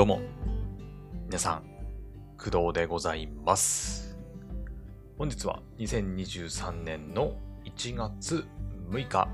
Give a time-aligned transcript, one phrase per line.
[0.00, 0.18] どうも。
[1.26, 1.62] 皆さん、
[2.38, 4.16] 工藤でございます。
[5.18, 7.34] 本日は2023年の
[7.66, 8.46] 1月
[8.88, 9.28] 6日。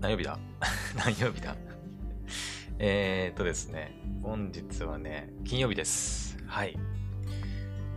[0.00, 0.38] 何曜日だ？
[0.96, 1.54] 何曜日だ？
[2.78, 6.38] えっとですね、本日はね、金曜日です。
[6.46, 6.78] はい。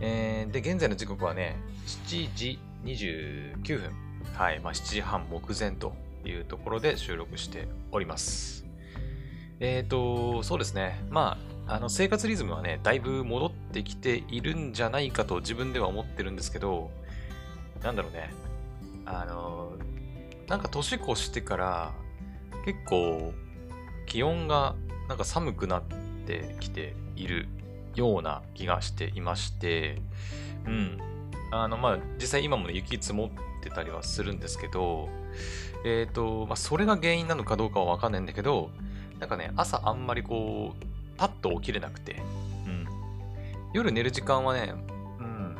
[0.02, 3.92] えー、で、現在の時刻はね、7時29分。
[4.34, 4.60] はい。
[4.60, 8.59] まあ、7時半目前というところで収録しております。
[9.62, 11.04] えーと、そうですね。
[11.10, 16.90] まあ、あの、生活リズムはね、だいぶ戻ってきているんじゃないかと自分では思ってるんですけど、
[17.82, 18.32] なんだろうね。
[19.04, 19.72] あの、
[20.48, 21.92] なんか年越してから、
[22.64, 23.34] 結構、
[24.06, 24.74] 気温が
[25.08, 25.82] なんか寒くなっ
[26.26, 27.46] てきている
[27.94, 30.00] ような気がしていまして、
[30.66, 30.98] うん。
[31.52, 33.30] あの、まあ、実際今もね、雪積もっ
[33.62, 35.10] てたりはするんですけど、
[35.84, 38.70] えーと、まあ、それが原因なのかどうかはわかんないんだけど、
[39.20, 40.84] なんかね、朝あんまりこう、
[41.16, 42.16] パッと起きれなくて、
[42.66, 42.86] うん。
[43.74, 44.74] 夜寝る時間はね、
[45.20, 45.56] うん。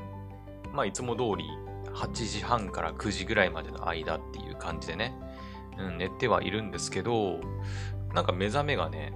[0.72, 1.44] まあ、いつも通り、
[1.92, 5.14] 8時半から9時ぐらいまでの間っていう感じでね、
[5.78, 7.40] うん、寝てはいるんですけど、
[8.14, 9.12] なんか目覚めがね、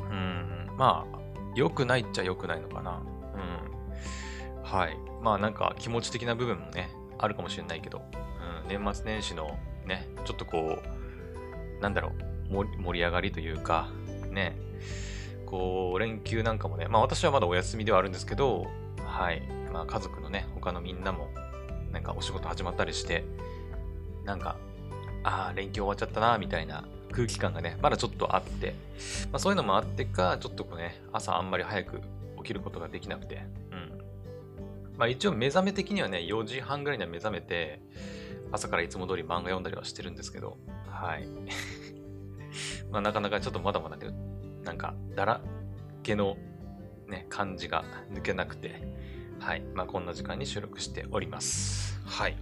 [0.00, 1.18] うん、まあ、
[1.54, 3.00] 良くないっちゃ良くないのかな。
[3.34, 4.62] うん。
[4.62, 4.98] はい。
[5.22, 8.02] まあ、なんか気持ち的な部分もね、あるかもしれないけど、
[8.64, 10.80] うん、年末年始のね、ちょっとこ
[11.78, 13.88] う、なんだろう、盛り上がりというか、
[14.30, 14.56] ね、
[15.46, 18.66] こう、連休なんかもね、まあ私はまだお休みではあるんですけど、
[19.04, 21.28] はい、まあ家族のね、他のみんなも、
[21.92, 23.24] なんかお仕事始まったりして、
[24.24, 24.56] なんか、
[25.22, 28.74] ああ、連休終わっちゃったな、みたいな空気感がね、まだちょっとあって、
[29.32, 32.00] まあそういうのもあってか、ちょっとこうね、朝あんまり早く
[32.38, 33.98] 起きることができなくて、うん。
[34.98, 37.80] まあ一応目覚め的にはね、4時半ぐらいには目覚めて、
[38.52, 41.28] 朝からいつも通り漫画読んだりはしてるんですけど、はい。
[42.90, 44.08] まあなかなかちょっとまだまだね、
[44.64, 45.40] なんか、だら
[46.02, 46.36] けの
[47.08, 48.82] ね、感じが抜けなくて、
[49.38, 49.62] はい。
[49.74, 52.00] まあこんな時間に収録しております。
[52.04, 52.36] はい。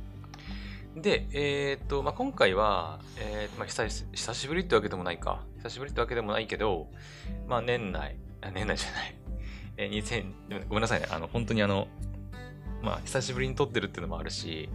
[0.96, 5.44] で、えーっと、まあ今回は、えーまあ久し久しぶりってわけでもないか。
[5.58, 6.88] 久しぶりってわけでもないけど、
[7.46, 9.14] まあ年内、あ年内じゃない。
[9.76, 11.08] えー、2000、ごめんなさいね。
[11.10, 11.88] あの、本当にあの、
[12.82, 14.68] まあ久しぶりに撮ってるっていうのもあるし、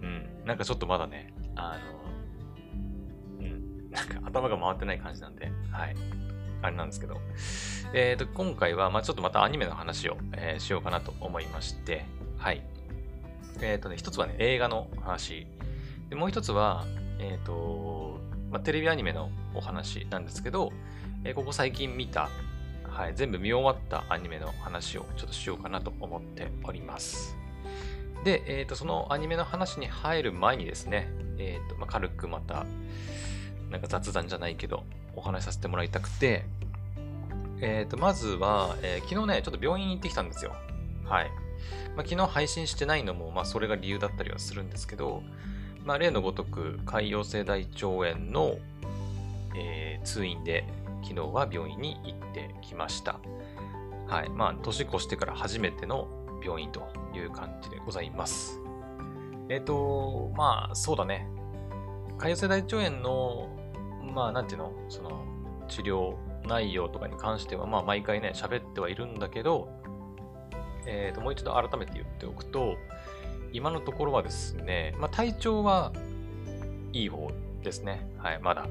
[0.00, 1.97] うん、なんかちょっとまだね、あの、
[3.90, 5.96] なんか頭が回ってない感じなんで、はい。
[6.60, 7.20] あれなんですけど。
[7.94, 12.04] えっ、と、今回は、まあちょっとまたアニメの話を、えーしようかなと思いまして、
[12.36, 12.62] はい。
[13.60, 15.46] えっ、とね、一つはね、映画の話。
[16.10, 16.84] で、もう一つは、
[17.18, 20.72] えっ、と、まあ、テレビアニメのお話なんですけど、
[21.24, 22.30] えここ最近見た、
[22.84, 27.36] はい、全部見終わったアニメの話をちょっとしようかなと思っております。
[28.24, 32.66] で、えー、とそのアニメの話に入る前にですね、えーとまあ、軽くまた
[33.70, 34.84] なんか雑談じゃないけど
[35.14, 36.44] お話しさせてもらいたくて、
[37.60, 40.54] えー、とまずは、えー昨日ねちょっと病院行ってきたんですよ。
[41.04, 41.30] はい、
[41.96, 45.22] まあ、昨日配信してないのも、まあ、それが理由だったりはするんですけど、
[45.84, 48.58] まあ、例のごとく潰瘍性大腸炎の、
[49.56, 50.64] えー通院で
[51.02, 53.18] 昨日は病院に行ってきました。
[54.06, 54.30] はい。
[54.30, 56.08] まあ年越してから初めての
[56.42, 58.60] 病院という感じでございます。
[59.48, 61.26] えっ、と、まあ、そうだね。
[62.18, 63.48] 潰瘍性大腸炎の、
[64.18, 65.24] まあ、なんていうの、その、
[65.68, 69.68] 治療内容とかに関しては、まあ、毎回ね、喋ってはいるんだけど、
[70.86, 72.74] えっ、と、もう一度改めて言っておくと、
[73.52, 75.92] 今のところはですね、まあ、体調は
[76.92, 77.30] いい方
[77.62, 78.10] ですね。
[78.18, 78.66] はい、まだ。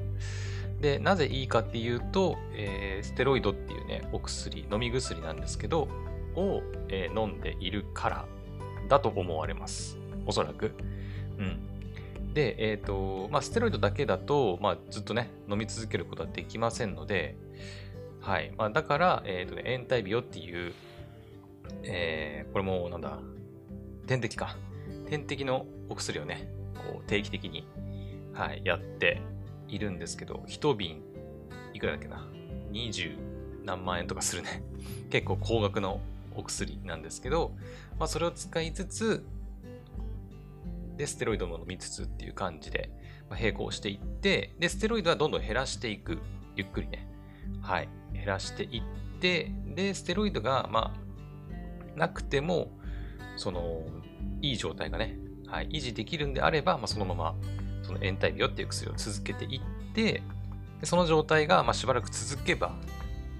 [0.82, 5.88] で、なぜいいかっていうと、えーステロイドっていうね、お薬、飲み薬なんですけど、
[6.36, 8.26] を、えー飲んでいるから
[8.86, 9.96] だと思われます。
[10.26, 10.72] おそらく。
[11.38, 11.67] うん。
[12.34, 17.36] で、えっ、と、まあ、ステロイドだけだと、まあ、ずっとね、飲み続けることはできませんので、
[18.20, 18.52] はい。
[18.56, 20.72] まあ、だから、えっ、とね、延滞ビオっていう、
[21.84, 23.18] えーこれも、なんだ、
[24.06, 24.56] 点滴か。
[25.08, 27.66] 点滴のお薬をね、こう、定期的に、
[28.32, 29.20] はい、やって
[29.68, 31.02] いるんですけど、一瓶、
[31.74, 32.26] いくらだっけな
[32.72, 33.16] ？20
[33.64, 34.62] 何万円とかするね。
[35.10, 36.00] 結構高額の
[36.34, 37.52] お薬なんですけど、
[37.98, 39.24] まあ、それを使いつつ、
[40.98, 42.90] で、ステロイドも飲みつつっていう感じで、
[43.30, 46.18] ま並行していって、で、ステロイドはどんどん減らしていく。
[46.56, 47.08] ゆっくりね。
[47.62, 47.88] はい。
[48.12, 50.92] 減らしていって、で、ステロイドが、ま
[51.96, 52.76] あ、なくても、
[53.36, 53.86] その、
[54.42, 57.34] いい状態がね、はい、維持できるんであれば、まあ、そのまま、
[57.82, 60.22] その延滞病っていう薬を続けていって、
[60.80, 62.76] でその状態が、ま、しばらく続けば、ま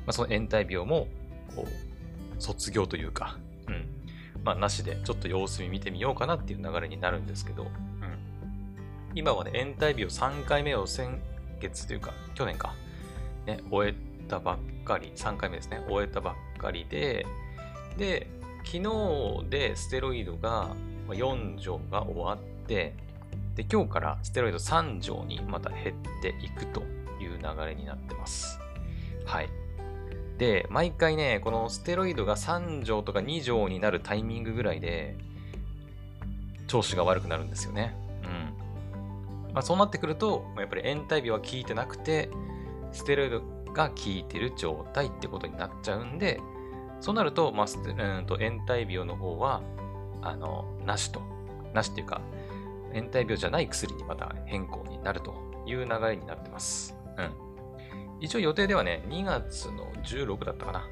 [0.08, 1.08] あ、その延滞病も、
[1.54, 3.38] こう、卒業というか、
[4.48, 7.70] まあ、なしで、ちょっと様子見見てみようかなっていう流れになるんですけど、うん。
[9.14, 11.20] 今はね、延滞病3回目を先
[11.60, 12.74] 月というか、去年か、
[13.44, 17.26] ね、終えたばっかり、3回目ですね、終えたばっかりで、
[17.98, 18.26] で、
[18.64, 20.70] 昨日でステロイドが
[21.08, 22.94] 4錠が終わって、
[23.54, 26.80] で、今日からステロイド3錠にまた減っていくと
[27.20, 28.58] いう流れになってます。
[29.26, 29.50] はい。
[30.38, 35.16] で、毎回ね、このステロイドが3錠とか2錠になるタイミングぐらいで、
[36.68, 37.96] 調子が悪くなるんですよね。
[38.22, 39.52] うん。
[39.52, 42.30] まあ、そうなってくると、やっぱり延滞日は効いてなくて、
[42.92, 43.42] ステロイド
[43.72, 46.40] が効いてる状態ってことになっちゃうんで、
[47.00, 49.62] そうなると、まあ、うんと延滞病の方は、
[50.22, 51.20] あの、なしと。
[51.74, 52.20] なしっていうか、
[52.92, 55.34] 延滞病じゃない薬にまた変更になると
[55.66, 56.96] いう流れになってます。
[57.16, 57.47] うん。
[58.20, 60.86] 一応予定ではね、2月の16だったかな。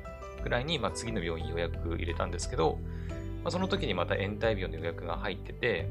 [0.47, 2.79] ぐらいに、まあ、次の病院予約入れたんですけど、
[3.43, 5.89] まあ、その時にまた延滞病の予約が入ってて、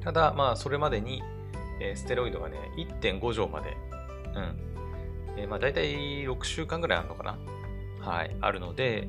[0.00, 1.22] ただ、まあ、それまでに、
[1.80, 3.76] えー、ステロイドがね、1.5錠まで、
[4.34, 4.56] うん。
[5.38, 5.94] えー、まあ、大体
[6.24, 7.38] 6週間ぐらいあるのかな。
[8.00, 9.08] はい、あるので、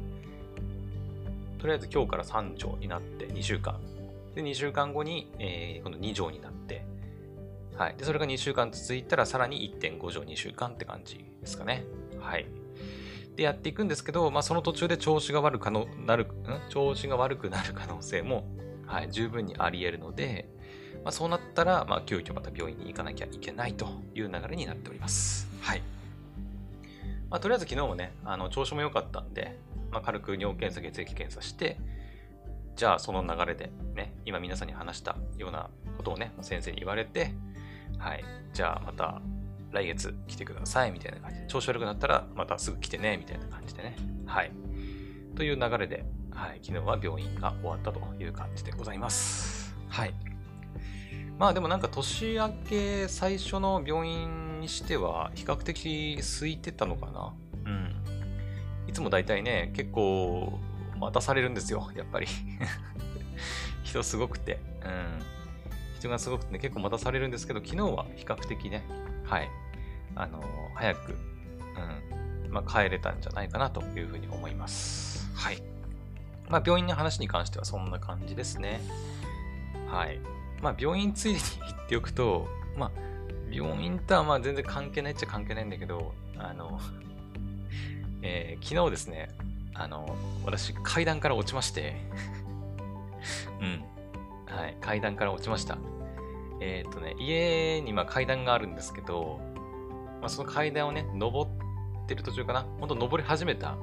[1.59, 3.77] とりあえず今日から3錠になって2週間。
[4.35, 6.51] で、2週間後に、えー、今度2錠になっ、
[7.79, 7.95] はい。
[7.95, 11.85] で、それが2週間続いたら、さらに1.5錠2週間って感じですかね。
[12.19, 12.45] はい。
[13.37, 16.27] で、やっていくんですけど、まあ、その途中で調子が悪くなる、
[16.67, 18.43] 調子が悪くなる可能性も、
[18.85, 20.49] はい、十分にあり得るので、
[21.05, 25.47] まあ、そうなったら、まあ、急遽また病院に行かなきゃいけないという流れになっております。
[25.61, 25.81] はい。
[27.29, 29.57] まあ、とりあえず昨日もね、あの調子も良かったんで、
[29.89, 31.77] まあ、軽く尿検査、血液検査して、
[32.75, 37.33] じゃあその流れでね、今皆さんに話したようなことをね、先生に言われて、
[37.99, 38.23] はい、
[38.53, 39.21] じゃあまた
[39.71, 43.95] 来月来てくださいみたいな感じで、調子悪くなったらまたすぐ来てね、みたいな感じでね。
[44.25, 44.51] はい。
[45.35, 49.75] という流れで、はい、昨日は病院が終わったという感じでございます。
[49.87, 50.13] はい。
[51.37, 57.33] まあでもなんか年明け最初の病院にしては比較的空いてたのかな。
[57.65, 57.95] うん。
[58.87, 60.59] いつも大体ね、結構
[60.99, 62.27] 待たされるんですよ、やっぱり
[63.83, 64.59] 人すごくて。
[64.83, 65.38] うん。
[65.99, 68.83] 人がすごくてね、結構待たされるんですけど、昨日は比較的ね、
[69.25, 69.49] はい。
[70.15, 71.11] あのー、早く、
[72.45, 72.51] うん。
[72.51, 75.29] まあ、帰れたんじゃないかなというふうに思います。
[75.35, 75.61] はい。
[76.49, 78.81] まあ、病院の話に関してはそんな感じですね。
[79.87, 80.19] はい。
[80.61, 82.91] まあ、病院ついでに言っておくと、まあ、
[83.51, 86.79] 病院とはまあ全然関係ないっちゃ関係ないんだけど、あの、
[88.21, 89.29] えー、昨日ですね、
[89.73, 90.15] あの、
[90.45, 91.95] 私階段から落ちまして
[93.61, 93.83] うん。
[94.49, 95.77] はい、階段から落ちました。
[96.59, 99.39] えっ、とね、家にま階段があるんですけど、
[100.19, 101.51] まあ、その階段をね、登っ
[102.07, 102.65] てる途中かな？
[102.79, 103.77] ほんと登り始めた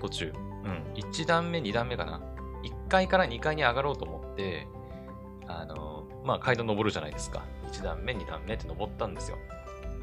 [0.00, 0.32] 途中。
[0.64, 0.82] うん。
[0.94, 2.20] 1段目、2段目かな
[2.62, 4.66] ？1階から2階に上がろうと思って、
[5.46, 7.44] あの、まあ、階段登るじゃないですか。
[7.70, 9.36] 1段目、2段目って登ったんですよ。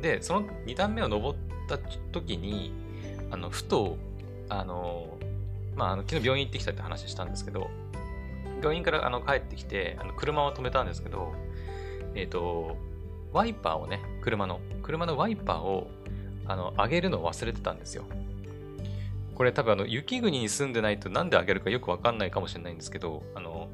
[0.02, 2.74] で、その2段目を登った時に、
[3.32, 3.98] あの、ふと、
[4.50, 5.18] あの、
[5.76, 7.70] まあ、あの昨日病院行ってきたって話したんですけど、
[8.62, 11.34] 病院からあの帰ってきて、あの車を止めたんですけど、
[12.16, 12.78] えっ、ー、と、
[13.34, 15.90] ワイパーをね、車の、車のワイパーを、
[16.46, 18.04] あの、上げるのを忘れてたんですよ。
[19.36, 23.70] これ多分あの、雪国に住んでないとなんで上げるかよくわかんないかもしれないんですけど、あの、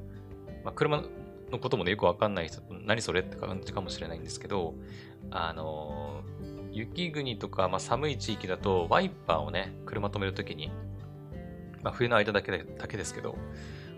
[0.64, 1.04] まあ、車
[1.52, 4.76] のこともね、よくわかんない人、何それって感じかもしれないんですけど、
[5.32, 6.22] あの、
[6.72, 10.72] 雪国とか、まあ、寒い地域だと、ワイパーをね、車止めるときに、
[11.82, 13.36] まあ、冬の間だけだけですけど、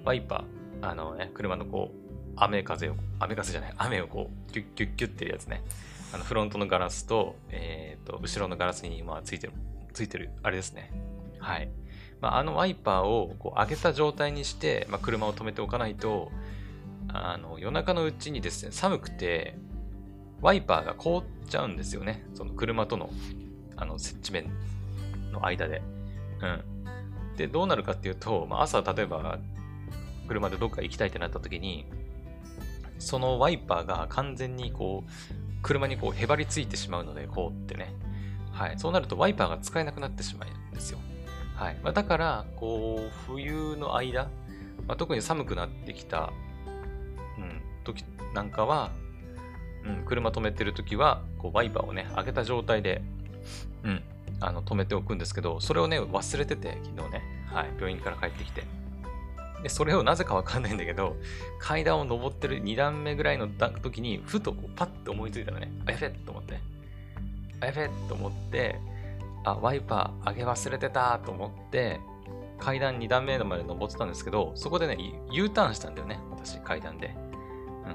[0.05, 5.63] ワイパー、あのね、車のこう、雨風を、雨風じゃない、雨をこう、キュッキュッキュッっていうやつね。
[6.13, 9.53] あの、フロントのガラスと、えっ、ー、と、後ろのガラスに今ついてる、
[9.93, 10.91] ついてる、あれですね。
[11.39, 11.69] はい。
[12.21, 16.31] まあ、あのワイパーをこう上げた状態にして、まあ、車を止めておかないと、
[17.07, 19.55] あの、夜中のうちにですね、寒くて、
[20.41, 22.25] ワイパーが凍っちゃうんですよね。
[22.33, 23.09] その車との、
[23.75, 24.51] あの、接地面
[25.31, 25.81] の間で。
[26.41, 27.35] うん。
[27.35, 29.39] で、どうなるかっていうと、まあ、朝、例えば、
[30.29, 31.85] 車でどっか行きたいってなった時に、
[32.99, 35.11] そのワイパーが完全にこう、
[35.63, 37.93] 車にこうへばりついてしまうので、こうってね。
[38.51, 38.79] はい。
[38.79, 40.99] そうなるとワイパーが使えなくなってしまうんですよ。
[41.55, 41.77] はい。
[41.83, 44.29] まあ、だから、こう、冬の間、
[44.87, 46.31] まあ、特に寒くなってきた、
[47.37, 48.91] うん、時なんかは、
[49.83, 53.01] うん、車止めてる時は、こう、ワイパーをね、上げた状態で、
[53.83, 54.03] うん、
[54.39, 58.63] あの、止めておくんですけど、それをね、忘れてて、昨日ね、はい、病院から帰ってきて。
[59.63, 61.15] で、それをなぜかわかんないんだけど、
[61.59, 66.59] 階段を登ってる2段目ぐらいの時に、ふとこうパッと思いついたらね、あ、やべえと思って、
[67.61, 68.79] あ、やべえと思って、
[69.43, 71.99] あ、ワイパー上げ忘れてたと思って、
[72.59, 74.97] 階段2段目まで登ってたんですけど、そこでね、
[75.31, 77.15] U ターンしたんだよね、私、階段で。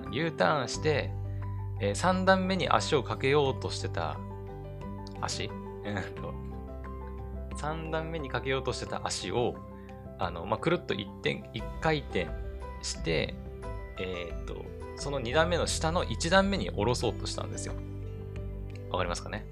[0.07, 1.11] うん、U ターンして、
[1.81, 4.17] えー、3段目に足をかけようとしてた
[5.21, 6.45] 足、うん
[7.57, 9.55] 3段目にかけようとしてた足を、
[10.19, 12.29] あの、まあ、くるっと一点、一回転
[12.83, 13.35] して、
[13.99, 14.65] えっ、と、
[14.97, 17.75] その2段目の下の1段目に下ろそうとしたんですよ。
[18.91, 19.47] わかりますかね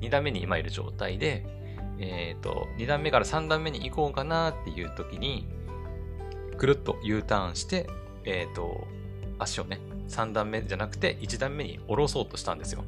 [0.00, 1.44] ?2 段目に今いる状態で、
[1.98, 5.46] えっ、と、2段目から3段目に行こうかなっていう時に、
[6.56, 7.88] くるっと U ターンして、
[8.24, 8.86] えっ、と、
[9.38, 12.84] 足をね、3段目じゃなくて1段目に下ろそうとしたんですよ。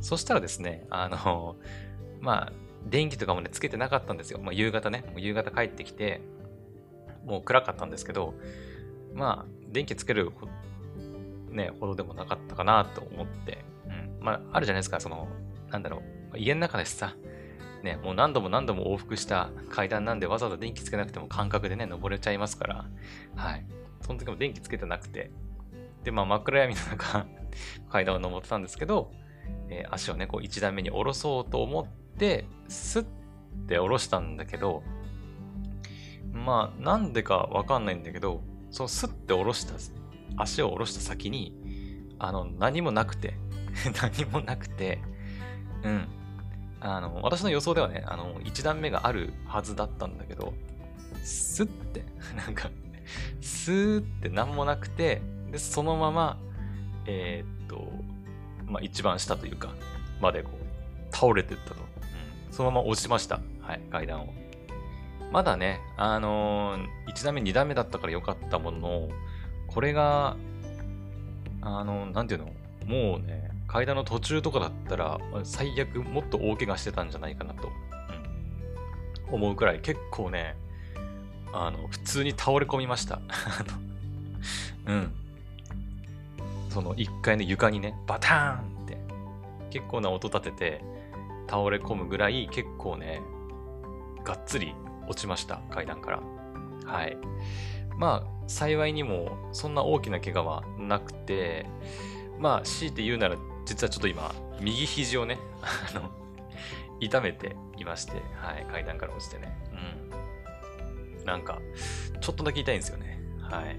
[0.00, 1.56] そしたらですね、あの、
[2.20, 2.52] まあ、
[2.86, 4.38] 電気とかもね、つけてなかったんですよ。
[4.40, 6.20] まあ、夕方ね、夕方帰ってきて、
[7.26, 8.34] もう暗かったんですけど、
[9.12, 10.30] まあ、電気つける、
[11.50, 13.88] ね、ほどでもなかったかなと思って、う
[14.22, 14.24] ん。
[14.24, 15.28] まあ、あるじゃないですか、その、
[15.70, 16.02] なんだろ
[16.32, 17.14] う、家の中ですさ、
[17.82, 22.84] ね、もう何度も何度も往復した階段なんでわざわざ電気つけなくても感覚でね、登れちゃいますから、
[23.34, 23.66] はい。
[24.00, 25.30] その時も電気つけてなくて、
[26.04, 27.26] で、まあ真っ暗闇の中
[27.90, 29.12] 階段を登ってたんですけど、
[29.68, 33.04] えー、足をね、こう一段目に下ろそうと思って、スッ
[33.66, 34.82] て下ろしたんだけど、
[36.44, 39.74] まあなんでかわかんないんだけど、そのスッて下ろした、
[40.36, 41.54] 足を下ろした先に、
[42.18, 43.34] あの、何もなくて
[44.00, 45.00] 何もなくて、
[45.82, 46.08] うん。
[46.80, 50.54] あの、私の予想ではね、あの、一段目があるはずだったんだけど、
[51.22, 52.04] スッて、
[52.36, 52.70] なんか、
[53.40, 56.38] スーって何もなくて、で、そのまま、
[57.06, 57.88] えー、っと、
[58.66, 59.74] まあ、一番下というか、
[60.20, 61.76] までこう、倒れてったと。
[62.48, 62.52] うん。
[62.52, 63.40] そのまま落ちました。
[63.60, 64.45] はい、階段を。
[65.36, 69.08] まだね、あのー、1段目、2段目だったから良かったものの、
[69.66, 70.34] これが、
[71.60, 72.46] あのー、なんていうの
[72.86, 77.68] もうね、階段の途中とかだったら、最悪もっと大怪我してたんじゃないかなと、
[79.28, 80.56] うん、思うくらい結構ね、
[81.52, 83.20] あの、普通に倒れ込みました。
[84.88, 85.12] うん。
[86.70, 88.96] その1階の床にね、バターンって
[89.68, 90.84] 結構な音立てて
[91.46, 93.20] 倒れ込むぐらい結構ね、
[94.24, 94.74] がっつり
[95.08, 96.22] 落ちました、階段から。
[96.84, 97.16] はい。
[97.96, 101.66] まあ、幸いにもそんな大きな怪我はなくて、
[102.38, 106.10] まあ、強いて言うなら、実はちょっと今、右肘をね、あの、
[107.00, 109.56] 痛めていまして、はい、階段から落ちてね。
[111.20, 111.24] うん。
[111.24, 111.60] なんか、
[112.20, 113.20] ちょっとだけ痛いんですよね。
[113.40, 113.76] はい。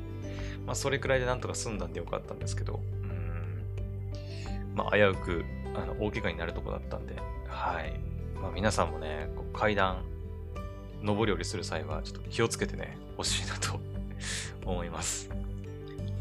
[0.65, 7.15] まあ、それくらいでなんとか済んだんでよかったんですけど、うん、まあ、危うく、あの、大怪我になるとこだったんで、
[7.48, 8.00] はい。
[8.41, 10.03] まあ、皆さんもね、こう階段、
[11.03, 13.79] 上り下りする際は、ちょっと気をつけてね、欲しいなと
[14.65, 15.29] 思います。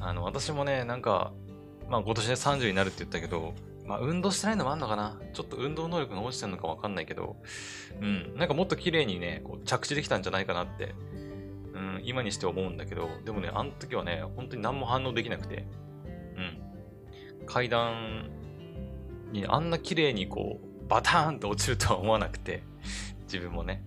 [0.01, 1.33] あの、私もね、なんか、
[1.89, 3.55] まあ、今年で30になるって言ったけど、
[3.85, 5.17] まあ、運動してないのもあんのかな？
[5.33, 7.37] ちょっと運動能力が落ちてるのかわかんないけど、
[8.01, 10.97] うん、なんかもっと綺麗にね、こう着地できたんじゃないかなって
[11.77, 15.67] うん、今にして思うんだけど、でもね、あの時はね、本当に何も反応できなくて、
[16.37, 17.47] うん。
[17.47, 18.31] 階段
[19.31, 22.63] にあんな綺麗にこう、バターンと落ちるとは思わなくて、
[23.25, 23.85] 自分もね。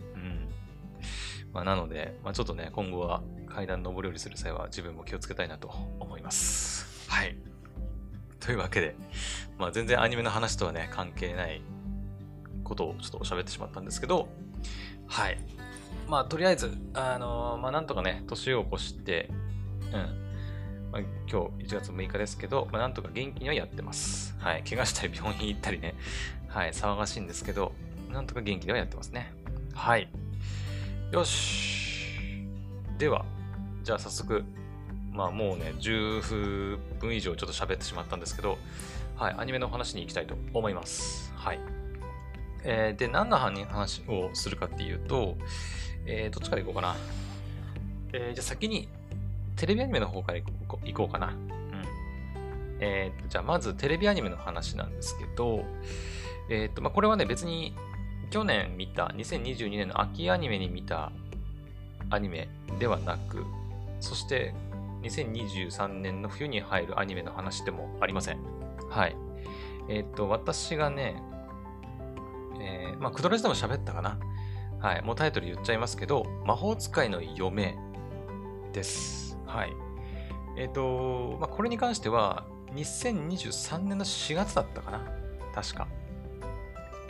[1.53, 7.09] まあ、なので、まあ、ちょっとね、今後は階段登り降りする際は自分も気をつけたいなと思います。
[7.09, 7.35] はい。
[8.39, 8.95] というわけで、
[9.57, 11.61] まあ、全然アニメの話とはね、関係ない
[12.63, 14.29] ことをちょっと喋ってしまったんですけど、
[15.07, 15.37] はい。
[16.07, 19.29] まあ、とりあえず、あのー、まあ、なんとかね、年を越して、
[19.91, 20.19] うん。
[20.91, 24.35] まあ、今日1月6日ですけど、まあ、なんとか元気にはやってます。
[24.39, 24.63] はい。
[24.63, 25.95] 怪我したり病院行ったりね、
[26.47, 27.73] はい、騒がしいんですけど、
[28.11, 29.33] なんとか元気ではやってますね。
[29.73, 30.09] はい。
[31.11, 32.45] よし。
[32.99, 33.25] では、
[33.83, 34.43] じゃあ早速、
[35.11, 38.59] まあもうね、10分以上ちょっと喋ってしまったんですけど、
[39.15, 41.33] はい、アニメの話に行きたいと思います。
[41.35, 41.59] はい。
[42.63, 45.35] えー、で、何の話をするかっていうと、
[46.05, 46.95] えー、どっちから行こうかな。
[48.13, 48.87] えー、じゃあ先に、
[49.55, 51.29] テレビアニメの方から行こうかな。
[51.29, 51.35] うん。
[52.81, 55.65] えー、じゃあまずテレビアニメの話なんですけど、
[56.51, 57.73] えっ、ー、と、まあ、これはね、別に
[58.29, 61.11] 去年見た、2022年の秋アニメに見た
[62.09, 63.45] アニメではなく、
[63.99, 64.53] そして
[65.03, 68.39] 2023年の冬に入るアニメの話でもありません。
[68.89, 69.15] はい。
[69.87, 71.21] えっ、と、私がね、
[72.59, 74.19] えー、まあ、クドレスでも喋ったかな。
[74.79, 75.01] はい。
[75.01, 77.77] もうタイトル言っちゃいますけど、魔法使いの嫁
[78.73, 79.37] です。
[79.45, 79.73] はい。
[80.57, 82.45] えっ、ー、と、まあ、これに関しては、
[82.75, 85.01] 2023年の4月だったかな
[85.55, 85.87] 確か。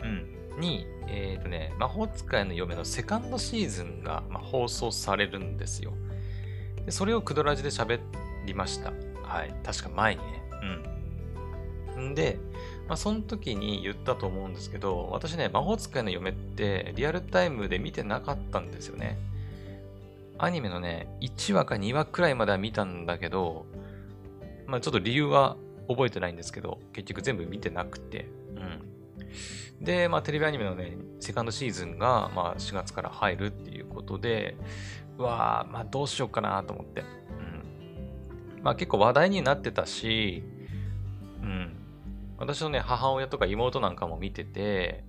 [0.02, 0.39] うん。
[0.58, 5.92] に、えっ、ー、とね、魔法使いの嫁のセカンドシーズンが、まあ、放送されるんですよ。
[6.84, 8.00] で、それをクドラジで喋
[8.46, 8.92] りました。
[9.22, 9.54] はい。
[9.64, 10.42] 確か前にね。
[11.96, 12.10] うん。
[12.10, 12.38] んで、
[12.88, 19.18] まあ、その時に言ったと思うんですけど、私ね、魔法使いの嫁ってリアルタイムで見てなかったんですよね。
[20.38, 23.66] アニメのね、1話か2話くらいまでは見たんだけど、
[24.66, 28.26] まあちょっと理由は覚えてないんですけど、結局全部見てなくて、
[28.56, 28.82] うん。
[29.80, 34.56] で、まあ、テレビアニメのね、セカンドシーズンが、まあ、4月から入るっていうことで、
[35.18, 37.00] うわー、まあ、どうしようかなと思って。
[37.00, 37.04] う
[38.60, 38.62] ん。
[38.62, 40.42] まあ、結構話題になってたし、
[41.42, 41.76] うん。
[42.38, 45.04] 私のね、母親とか妹なんかも見てて、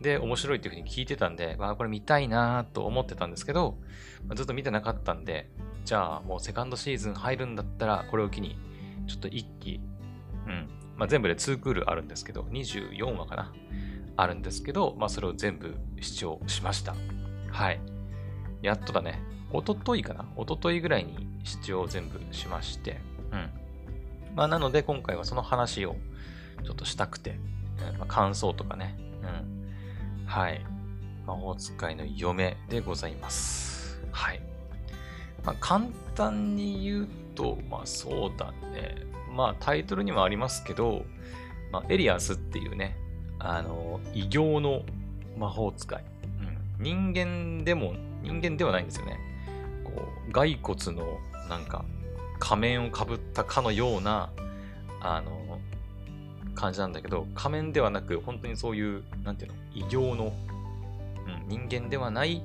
[0.00, 3.78] で、面白いっていうふうに聞いてたんで、まあ、これ見たいなと思ってたんですけど、
[4.26, 5.50] まあ、ずっと見てなかったんで、
[5.84, 8.56] じゃあもうセカンドシーズン入るんだったら、これを機に、
[9.06, 9.80] ちょっと一気、
[10.46, 10.68] うん。
[10.96, 13.52] まあ、全部で2クールあるんですけど、24話かな
[14.16, 16.94] あるんですけど、まあ、それを全部視聴しました。
[17.50, 17.80] はい。
[18.62, 19.20] やっとだね。
[19.52, 20.24] おとといかな？
[20.36, 23.00] おとといぐらいに視聴を全部しまして、
[23.32, 23.50] うん。
[24.34, 25.96] まあ、なので今回はその話を
[26.64, 27.38] ちょっとしたくて、
[27.92, 30.26] うんまあ、感想とかね、うん。
[30.26, 30.64] はい。
[31.26, 34.00] 魔法使いの嫁でございます。
[34.12, 34.40] はい。
[35.44, 39.06] まあ、簡単に言うと、まあそうだね。
[39.34, 41.04] まあタイトルにもありますけど、
[41.72, 42.96] まあ、エリアスっていうね、
[43.38, 44.82] あの、異形の
[45.36, 46.04] 魔法使い。
[46.78, 49.18] うん、人間でも、人間ではないんですよね。
[49.82, 49.92] こ
[50.28, 51.84] う、骸骨のなんか
[52.38, 54.30] 仮面をかぶったかのような、
[55.00, 55.58] あの、
[56.54, 60.32] 感じなんだけど、仮面ではなく、本当にそういう、なんていうの、異形の、
[61.26, 62.42] うん、人間ではない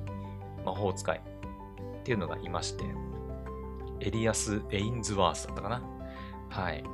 [0.64, 2.84] 魔法使いっていうのがいまして、
[4.00, 5.82] エリアス・エインズワースだったかな。
[6.50, 6.84] はい。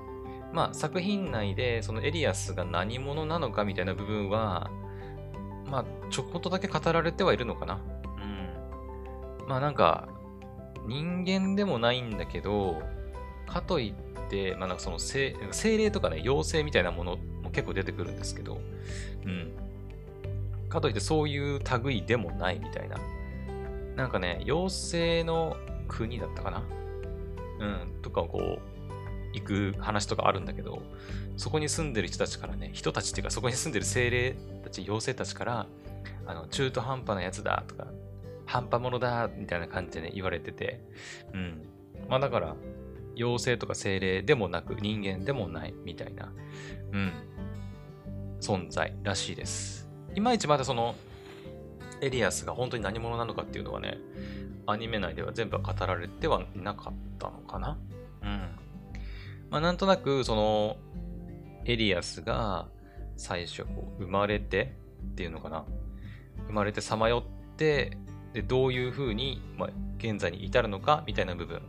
[0.53, 4.71] まあ、作品内で、そのエリアスが何者なのかみたいな部分は、
[5.71, 7.81] まあ、ちょこっとだけ語られてはいるのかな。
[9.41, 9.49] うん。
[9.49, 10.09] まあ、なんか、
[10.87, 12.81] 人間でもないんだけど、
[13.47, 18.61] かといって、まあ、なんかその精霊とかね、妖精みたいなものも結構出てくるんですけど、
[19.25, 19.53] うん。
[20.69, 22.97] かといってそういう類でもないみたいな。
[23.97, 25.57] なんかね、妖精の
[25.89, 26.63] 国だったかな
[27.59, 28.76] うん、とかをこう、
[29.37, 30.83] 行く話とかあるんだけど、
[31.37, 35.67] そこに住んでる人たちからね、人たちっていうか、そこに住んでる精霊たち、妖精たちから、
[36.27, 37.87] あの、中途半端なやつだとか、
[38.47, 40.81] 半端者だみたいな感じでね、言われてて、
[41.35, 41.63] うん。
[42.09, 42.57] まあだから、
[43.17, 46.33] 妖精とか精霊でもなく、人間でもないみたいな、
[46.93, 47.13] うん、
[48.41, 49.89] 存在らしいです。
[50.15, 50.95] いまいちまだその、
[52.01, 53.99] エリアスが本当に何者なのかっていうのはね、
[54.67, 57.79] アニメ内では全部語られてはいなかったのかな
[58.23, 58.66] うん。
[59.51, 60.77] まあ、なんとなく、その、
[61.65, 62.69] エリアスが
[63.17, 63.65] 最初
[63.99, 64.77] 生まれて
[65.13, 65.65] っていうのかな。
[66.47, 67.97] 生まれてさまよって、
[68.33, 71.61] で、どういうふうに、まあ、現在に至るのかみたいな部分っ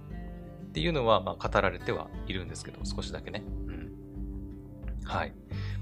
[0.72, 3.44] ていうのは、まあ、語られてはいるんですけど、少しだけね。
[3.68, 3.92] うん。
[5.06, 5.34] はい。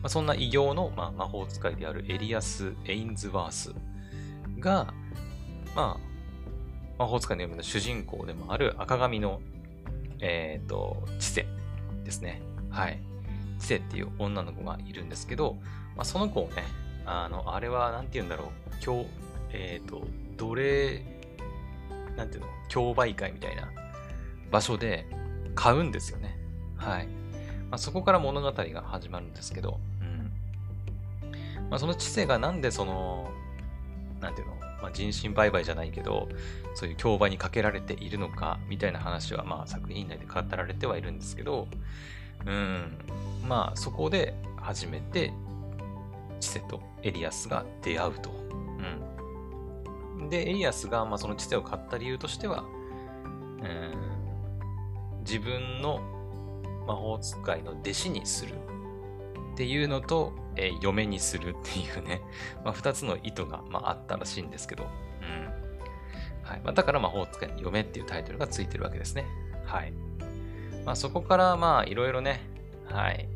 [0.02, 3.74] まあ、そんな異形の、まあ、魔法使いであるエリアス・エインズワース
[4.60, 4.94] が、
[5.76, 6.16] まあ、
[6.98, 9.42] 魔法使いの読むの主人公でもある赤髪の、
[10.20, 11.48] えっ、ー、と、知性
[12.06, 12.42] ですね。
[12.70, 13.00] はい。
[13.60, 15.58] 知性っていう女の子がいるんですけど、
[15.96, 16.64] まあ、その子をね、
[17.06, 18.48] あの、あれは、なんて言うんだろう。
[18.84, 19.10] 今日、
[19.52, 21.04] えっ、ー、と、奴隷、
[22.16, 23.70] なんていうの、競売会みたいな
[24.52, 25.06] 場所で
[25.54, 26.38] 買うんですよね。
[26.78, 27.08] はい。
[27.70, 31.70] まあ、そこから物語が始まるんですけど、うん。
[31.70, 33.32] まあ、その知性がなんでその、
[34.22, 36.28] なんていうの、まあ、人身売買じゃないけど、
[36.76, 41.68] そういう競売にかけられているのか、みたいな話は、まあ、作品内で語られてはいるんですけど、
[42.46, 42.98] うん、
[43.48, 45.32] まあ、そこで初めて、
[46.42, 48.30] チセとエリアスが出会うと。
[50.18, 50.30] うん。
[50.30, 52.66] で、エリアスが、まあ、そのチセを買った理由としては、
[53.24, 56.02] うん、自分の
[56.86, 58.54] 魔法使いの弟子にする。
[59.54, 62.22] っていうのと、えー、嫁にするっていうね、
[62.66, 64.88] まあ、二つの意図が、まあ、あったらしいんですけど、
[66.56, 66.62] い。
[66.64, 69.26] まあ、だから魔法使いの嫁っていうタイトルがついてるわけですね。
[69.66, 69.94] はい。
[70.86, 72.42] まあ、そこからまあ、いろいろね、
[72.86, 73.28] はい。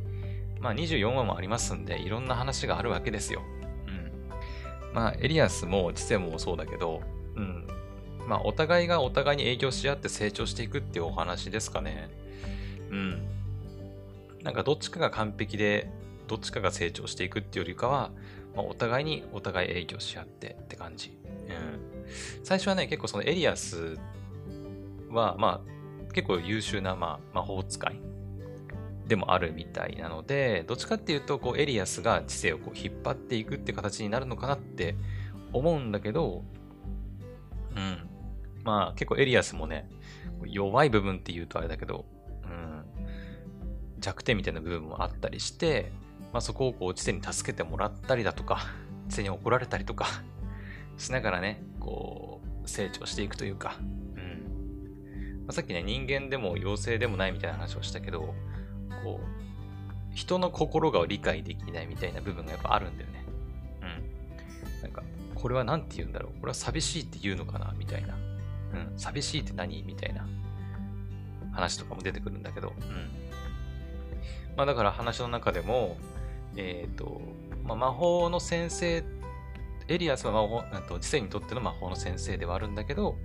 [0.59, 3.41] まあ、24話もありますんで、いろんな話があるわけですよ。
[3.87, 4.93] うん。
[4.93, 7.01] まあ、エリアスも知性もそうだけど、
[7.35, 7.67] うん。
[8.27, 12.09] まあ、お互いがお互いに影響し合って成長していくっていうお話ですかね。
[12.91, 13.21] うん。
[14.43, 15.89] なんかどっちかが完璧で
[16.27, 18.11] どっちかが成長していくっていうよりかは、
[18.55, 21.17] まあ、お互いにお互い影響し合ってって感じ。
[21.25, 21.88] うん。
[22.43, 23.97] 最初はね、結構そのエリアス
[25.09, 27.99] は、まあ、結構優秀な、まあ、魔法使い
[29.09, 34.95] でもあるみたいなので、どっちかっていうと、こう、エリアスが知性をこう引っ張っていくって形になるのかなって
[35.51, 36.43] 思うんだけど、
[37.75, 38.09] うん。
[38.63, 39.89] まあ、結構エリアスもね、
[40.45, 42.05] 弱い部分って言うとあれだけど、
[42.43, 42.85] うん。
[43.99, 45.91] 弱点みたいな部分もあったりして、
[46.31, 48.59] まあ、そこをこう、知性に助けてもらったりだとか、
[49.09, 50.05] 知性に怒られたりとか
[50.97, 55.43] しながらね、こう、成長していくというか、うん。
[55.45, 58.33] まあ、さっきね、人間でも妖精でもないみたいな話をしたけど、
[59.03, 63.19] こう、人の心が理解できないみたいな部分がやっぱあるんだよね。
[65.39, 67.73] これは何て言うんだろうこれは寂しいって言うのかな？
[67.77, 68.15] みたいな。
[68.73, 69.83] うん、寂しいって何？
[69.83, 70.27] みたいな
[71.53, 73.09] 話とかも出てくるんだけど、うん。
[74.57, 75.97] まあだから話の中でも、
[76.57, 77.21] えっ、ー、と、
[77.63, 79.01] まあ、魔法の先生、
[79.89, 83.17] エリアスは魔法、と知性にとっての魔法の先生ではあるんだけど、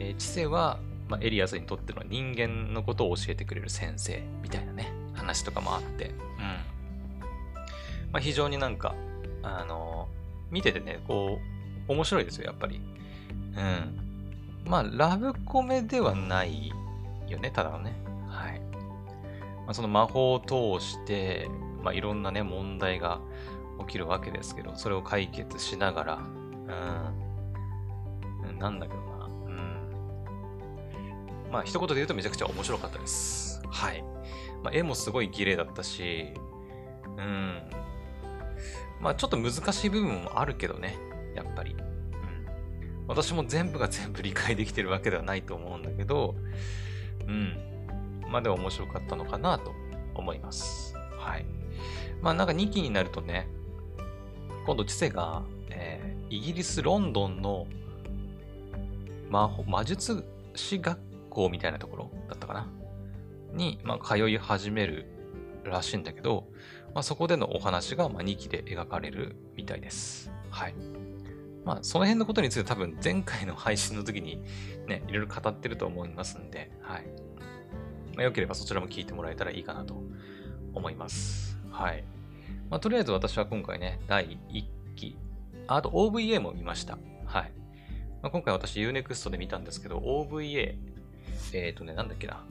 [0.00, 6.14] えー、知性は、まあ、エリアスにとっての人間のことを教えてくれる先生みたいなね、話とかもあって、うん。
[8.10, 8.96] まあ、非常になんか、
[9.44, 11.38] あのー、見ててね、こ
[11.88, 12.80] う、面白いですよ、やっぱり。
[13.56, 14.68] うん。
[14.68, 16.72] まあ、ラブコメではない
[17.28, 17.94] よね、ただのね。
[18.28, 18.60] はい。
[18.60, 21.48] まあ、その魔法を通して、
[21.82, 23.20] まあ、いろんなね、問題が
[23.86, 26.18] 起きるわけですけど、それを解決しながら、
[28.50, 29.50] うん、なんだけどな、う
[31.48, 31.50] ん。
[31.52, 33.62] まあ、一言で言うとめちゃくちゃ面白かったです。
[33.70, 34.02] はい。
[34.62, 36.32] まあ、絵もすごい綺麗だったし、
[37.16, 37.62] うん。
[39.00, 40.98] まあ、ちょっと難しい部分もあるけどね、
[41.34, 41.72] やっぱり。
[41.72, 41.86] うん。
[43.08, 46.34] 私も全部が全部理解できてるわけではないと思うんだけど、
[47.26, 47.56] うん。
[48.30, 49.72] まあ、でも面白かったのかなと
[50.14, 50.94] 思います。
[51.18, 51.62] はい。
[52.22, 53.48] まあなんか2期になるとね、
[54.64, 57.66] 今度知世が、えー、イギリス・ロンドンの
[59.28, 60.98] 魔魔術師学
[61.30, 62.68] 校みたいなところだったかな？
[63.52, 65.06] に、まあ、通い始める
[65.64, 66.48] らしいんだけど、
[66.94, 70.30] まあ、そこでのお話が、まあ、2期で描かれるみたいです。
[70.50, 70.74] はい。
[71.64, 74.42] まあ、その辺のことについて多分前回の配信の時に
[74.86, 77.06] ね、いろいろ語ってると思いますんで、はい。
[78.16, 80.02] まあ、よければそちらも聞いてもらえたらいいかなと
[80.74, 81.58] 思います。
[81.70, 82.04] はい。
[82.70, 85.16] まあ、とりあえず私は今回ね、第1期、
[85.66, 86.98] あと OVA も見ました。
[87.26, 87.52] はい。
[88.22, 90.76] まあ、今回私 Unext で見たんですけど、OVA、
[91.52, 92.44] えっ、ー、とね、なんだっけな。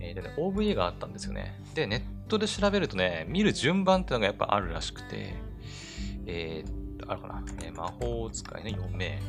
[0.00, 1.60] えっ、ー、とね、OVA があったんですよね。
[1.74, 5.34] で、ネットで調べるとね、見る順番っていうのがやっぱあるらしくて、
[6.26, 7.44] えー、あるかな。
[7.62, 9.20] えー、魔法使いの嫁。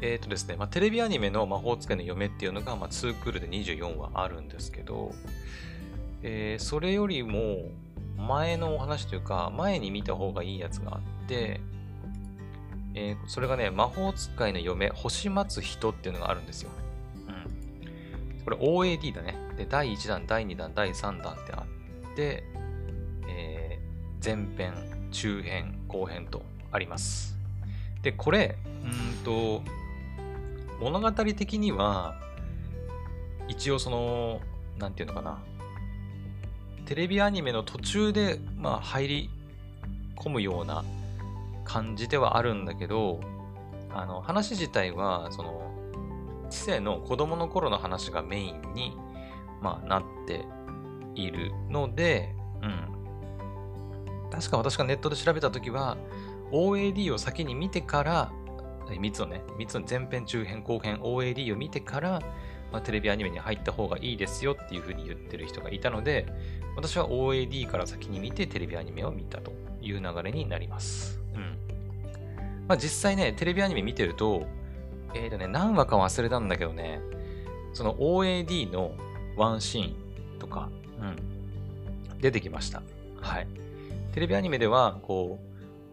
[0.00, 5.12] えっ、ー、とですね、まあ、テレビアニメの魔法使いの嫁っていうのが、まあ、2クールで24話あるんですけど、
[6.26, 7.70] えー、それよりも
[8.16, 11.60] 前のお話というか、前に見た方がいいやつがあって、
[12.94, 16.70] えー、それがね、魔法使いの嫁、星待つ人っていうのがあるんですよ。
[17.28, 18.42] うん。
[18.42, 19.36] これ OAD だね。
[19.58, 21.66] で、第1弾、第2弾、第3弾ってあ
[22.12, 22.44] って、
[23.28, 27.36] えー、前編、中編、後編とあります。
[28.00, 29.62] で、これ、うんと、
[30.80, 32.18] 物語的には、
[33.46, 34.40] 一応その、
[34.78, 35.42] なんていうのかな。
[36.86, 39.30] テレビアニメの途中で、まあ、入り
[40.16, 40.84] 込むような
[41.64, 43.20] 感じではあるんだけど、
[43.90, 45.70] あの、話自体は、その、
[46.50, 48.96] 知性の子供の頃の話がメインに、
[49.62, 50.44] まあ、なって
[51.14, 54.30] いるので、うん。
[54.30, 55.96] 確か私がネットで調べたときは、
[56.52, 58.32] OAD を先に見てから、
[58.88, 62.22] 3つのね、3つの前編、中編、後編、OAD を見てから、
[62.74, 66.26] まあ、テレビアニメに入った方がいいですよっていう風に言ってる人がいたので、
[66.74, 71.20] 私は OAD から先に見てテレビアニメを見たという流れになります。
[71.34, 71.56] うん。
[72.66, 74.48] まあ実際ね、テレビアニメ見てると、
[75.14, 76.98] えっ、ー、とね、何話か忘れたんだけどね、
[77.74, 78.90] その OAD の
[79.36, 80.68] ワンシーンとか、
[81.00, 82.82] うん、出てきました。
[83.20, 83.46] はい。
[84.14, 85.38] テレビアニメでは、こ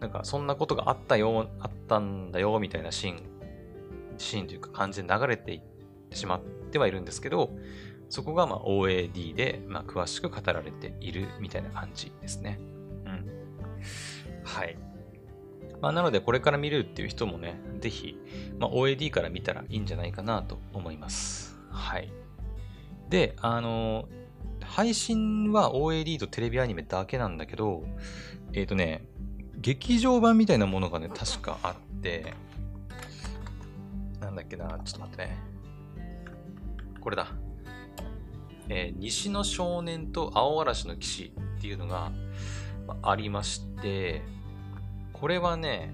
[0.00, 3.22] なんかそんなことがあったよ、あったんだよ、みたいなシーン、
[4.18, 5.71] シーンというか感じで流れていって
[6.16, 7.50] しまってはいるんですけど、
[8.08, 12.58] そこがま OAD でま詳しく語られているみたいな感じですね。
[13.06, 13.26] うん。
[14.44, 14.76] はい。
[15.80, 18.16] まあ、なので、これから見るっていう人もね、ぜひ、
[18.58, 21.58] まあ、OAD から見たらいいんじゃないかなと思います。
[21.70, 22.12] はい。
[23.08, 24.08] で、あの
[24.62, 27.84] 配信は OAD とテレビアニメだけなんだけど、
[28.52, 29.04] えっ、ー、とね、
[29.60, 32.34] 劇場版みたいなものがね、確かあって、
[34.20, 35.51] なんだっけな、ちょっと待ってね。
[37.02, 37.26] これだ。
[38.68, 42.12] えー、西の少年と青嵐の騎士っていうのが
[43.02, 44.22] ありまして、
[45.12, 45.92] これはね、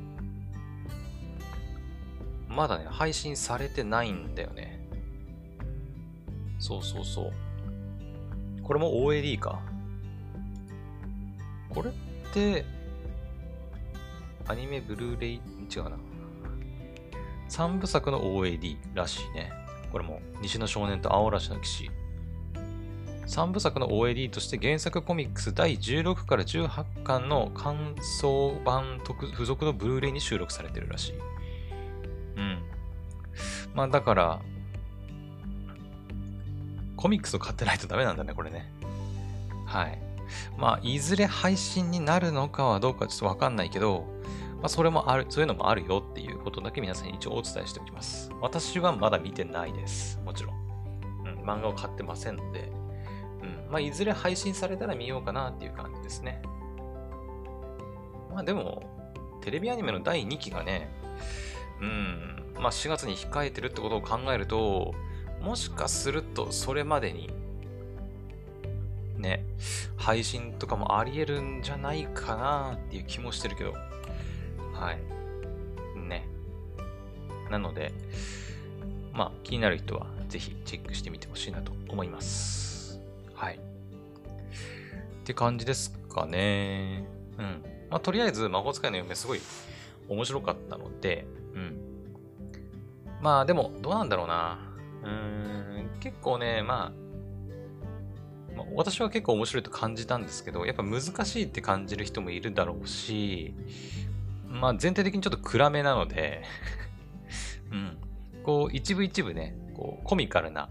[2.48, 4.86] まだね、配信されてないんだよね。
[6.58, 7.32] そうそうそう。
[8.62, 9.60] これも OAD か。
[11.70, 11.92] これっ
[12.34, 12.66] て、
[14.46, 15.34] アニメブルーレイ、
[15.74, 15.98] 違うな。
[17.48, 19.67] 3部作の OAD らしいね。
[19.90, 21.90] これも、西の少年と青嵐の騎士。
[23.26, 31.14] 3部作の OAD として原作コミックス第16から18巻の感想版付属のブルーレイに収録されてるらしい。
[32.36, 32.62] うん。
[33.74, 34.40] まあだから、
[36.96, 38.72] コミックスを買ってないとダメなんだね、これね。
[39.66, 39.98] はい。
[40.56, 44.06] まあ、いずれ配信になるのかはどうかちょっとわかんないけど、
[44.58, 48.30] まあ、それもある、そういうのもあるよっていうことだけ皆さんに一応お伝えしておきます。
[48.40, 50.20] 私はまだ見てないです。
[50.24, 50.54] もちろん。
[51.24, 52.72] うん、漫画を買ってませんので、
[53.42, 56.42] うん、まあ、いずれ配信されたら見ようかなっていう感じですね。
[58.32, 58.82] まあ、でも、
[59.42, 60.90] テレビアニメの第2期がね、
[61.80, 64.92] うん、まあ、4月に控えてるってことを考えると、
[65.40, 67.30] もしかするとそれまでに
[69.18, 69.44] ね、
[69.96, 73.74] 配信とかもあり得るんじゃないかなっていう気もしてるけど、
[74.78, 75.98] はい。
[75.98, 76.26] ね。
[77.50, 77.92] なので、
[79.12, 83.00] まあ、気になる人はぜひチェックしてみてほしいなと思います。
[83.34, 83.56] はい。
[83.56, 83.58] っ
[85.24, 87.04] て感じですかね。
[87.38, 87.62] うん。
[87.90, 89.40] まあ、とりあえず、魔法使いの嫁すごい
[90.08, 91.76] 面白かったので、うん。
[93.20, 94.58] まあ、でも、どうなんだろうな。
[95.02, 97.08] うーん、結構ね、まあ、
[98.74, 103.54] 私は結構面白いと感じたんですけど、やっぱ難しいって感じる人もいるだろうし、
[104.48, 106.42] まあ全体的にちょっと暗めなので
[107.70, 107.98] うん。
[108.42, 110.68] こう一部一部ね、こうコミカルな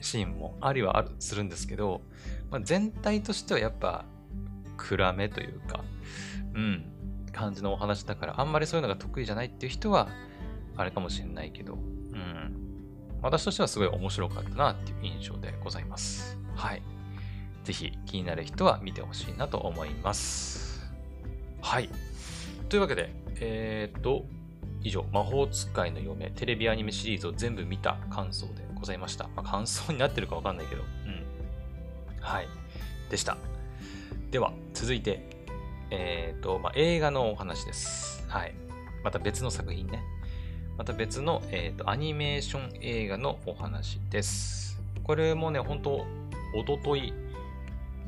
[0.00, 2.02] シーンもありはある、するんですけど、
[2.50, 4.04] まあ、全体としてはやっぱ
[4.76, 5.84] 暗めというか、
[6.54, 6.84] うん、
[7.32, 10.08] 感じのお話だから、あんまりそういうのが得意じゃないっていう人は、
[10.76, 12.56] あれかもしれないけど、うん。
[13.22, 16.38] 私としてはすごい面白かったなっていう印象でございます。
[16.54, 16.82] はい。
[17.64, 20.84] ぜひ気になる人は見てほしいなと思います。
[21.60, 21.88] はい。
[22.68, 24.24] というわけで、えー、っと、
[24.82, 29.28] 以上、魔法使いの嫁、テレビアニメシリーズを全部見た感想でございました。
[29.36, 31.24] まあ、感想になってるかわかんないけど、うん。
[32.20, 32.48] はい。
[33.08, 33.36] でした。
[34.32, 35.28] では、続いて、
[35.90, 38.26] えー、っと、まあ、映画のお話です。
[38.28, 38.54] はい。
[39.04, 40.02] また別の作品ね。
[40.76, 44.82] また別の、えーと、アニメーション映画のお話です。
[45.04, 46.04] これもね、本当
[46.56, 47.14] おととい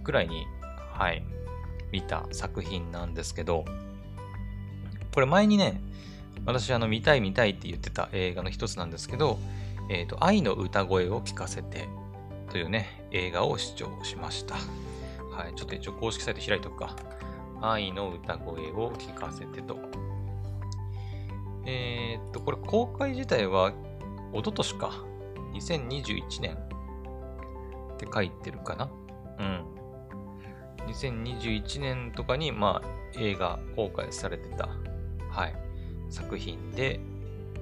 [0.03, 0.47] くらいに、
[0.93, 1.23] はい、
[1.93, 3.65] 見た作品なんですけど、
[5.15, 5.81] これ前にね、
[6.47, 9.39] 私あの見たい見たいって言ってた映画の一つなんですけど、
[9.89, 11.89] えっ、ー、と、愛の歌声を聞かせて
[12.51, 14.55] というね、映画を視聴しました。
[14.55, 16.97] はい、ちょっと一応公式サイト開いとくか。
[17.61, 19.77] 愛の歌声を聞かせてと。
[21.67, 23.73] えー、っと、これ公開自体は、
[24.33, 25.05] 一昨年か。
[25.55, 28.91] 2021年って書いてるかな
[29.39, 29.65] うん。
[30.87, 34.69] 2021年とかに、まあ、映画公開されてた、
[35.39, 35.55] はい、
[36.11, 36.99] 作品で、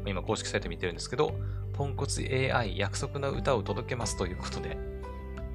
[0.06, 1.34] 今公式サイト見てるんですけど、
[1.74, 4.78] ポンコツ AI 約束の歌を届けますということで、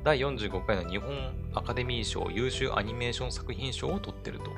[0.04, 4.52] 第45回の日本アカデミー賞優秀アニメーション作品賞を取ってると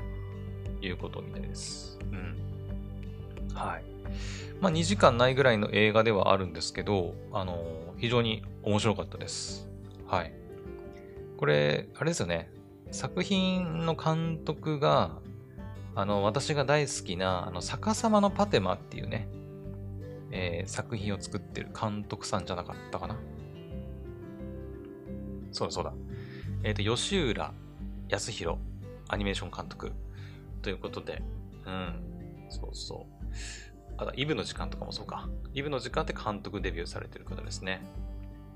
[0.85, 1.97] いうことみたいです。
[2.11, 3.55] うん。
[3.55, 3.83] はい。
[4.59, 9.69] まあ2時間ないぐらいの映画ではあるんですけど、あのー、非常に面白かったです。
[10.05, 10.33] はい。
[11.37, 12.51] これ、あれですよね。
[12.91, 15.21] 作品の監督が、
[15.95, 19.27] あの、私が大好きな、あの、逆さまのパテマっていうね、
[20.31, 23.17] えー、作品を作ってる監督さんじゃなかったかな。
[25.51, 25.93] そうだそうだ。
[26.63, 27.53] えっ、ー、と、吉浦
[28.09, 28.57] 康弘
[29.07, 29.91] アニメーション監督
[30.63, 31.21] ということで、
[31.65, 32.03] うん、
[32.49, 33.93] そうそう。
[33.97, 35.29] あと、イブの時間とかもそうか。
[35.53, 37.81] イブの時間って監督デビューされてる方ですね。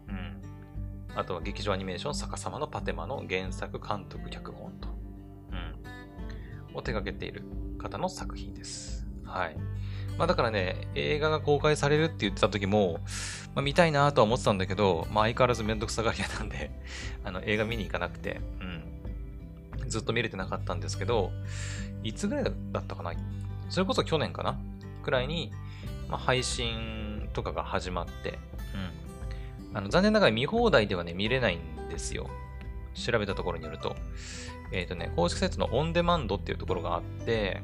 [0.08, 0.42] うん。
[1.16, 4.87] あとは劇場アニメーション逆さまのパテマの原作監督脚本と。
[6.78, 7.44] を手掛けている
[7.78, 9.08] 方の作品です。
[9.26, 9.58] はい。
[10.18, 13.00] まあだからね、映画が公開されるって言ってた時も、
[13.54, 16.72] まあ見たいなとは思ってたんだけど、まあ相変わらずめんどくさがり屋なんで
[17.24, 19.90] あの映画見に行かなくて、うん。
[19.90, 21.32] ずっと見れてなかったんですけど、
[22.04, 23.12] いつぐらいだったかな？
[23.70, 24.60] それこそ去年かな？
[25.04, 25.52] くらいに、
[26.10, 28.40] まあ、配信とかが始まって、
[29.72, 29.78] うん。
[29.78, 32.30] あの、残念ながら見放題ではね、見れないんですよ。
[32.94, 33.96] 調べたところによると。
[34.72, 37.62] えっ、ー、とね、公式サイトのオンデマンドっていうところがあって、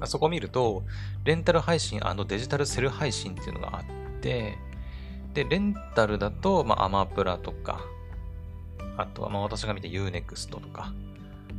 [0.00, 0.82] あそこ見ると、
[1.24, 4.58] レンタル配信デジタルセル配信っていうのがあって、
[5.34, 7.80] で、レンタルだと、まあ、アマプラとか、
[8.96, 10.92] あとは、まあ、私が見て Unext とか、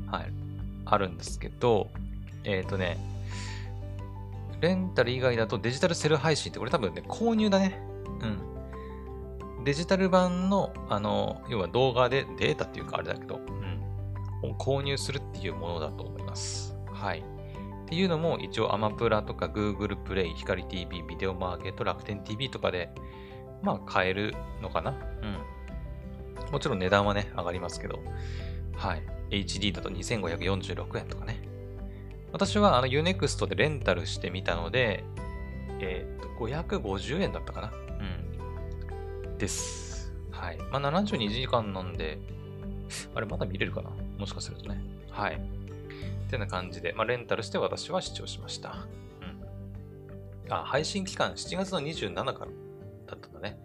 [0.08, 0.34] はい、
[0.86, 1.90] あるんですけど、
[2.44, 2.98] えっ、ー、とね、
[4.62, 7.80] レンタル以外だとデジタルセル配信ってこれ多分ね、購入だね。
[8.22, 9.64] うん。
[9.64, 13.40] デジタル版の、あの、要は動画でデータっていうかあれだけど、
[14.50, 14.58] うん。
[14.58, 16.76] 購入するっていうものだと思います。
[16.92, 17.20] はい。
[17.20, 22.90] っていうのも一応アマプラとか Google プレイ、光 TV、ビデオマーケット、楽天 TV とかで、
[23.62, 24.92] まあ買えるのかな。
[24.92, 24.94] う
[26.50, 26.52] ん。
[26.52, 28.00] もちろん値段はね、上がりますけど、
[28.76, 29.04] はい。
[29.30, 31.40] HD だと2546円とかね。
[32.32, 35.04] 私はあの Unext でレンタルしてみたので、
[35.80, 37.72] えっ、ー、と、550円だったかな
[39.28, 39.38] うん。
[39.38, 40.14] です。
[40.32, 40.58] はい。
[40.72, 42.18] まあ、72時間なんで、
[43.14, 44.80] あれ、まだ見れるかなもしかするとね。
[45.12, 45.36] はい。
[45.36, 48.88] ってな感じで、まあ、レンタルして私は視聴しました。
[50.48, 50.54] うん。
[50.54, 53.60] あ、配信期間7月の27からだったんだね。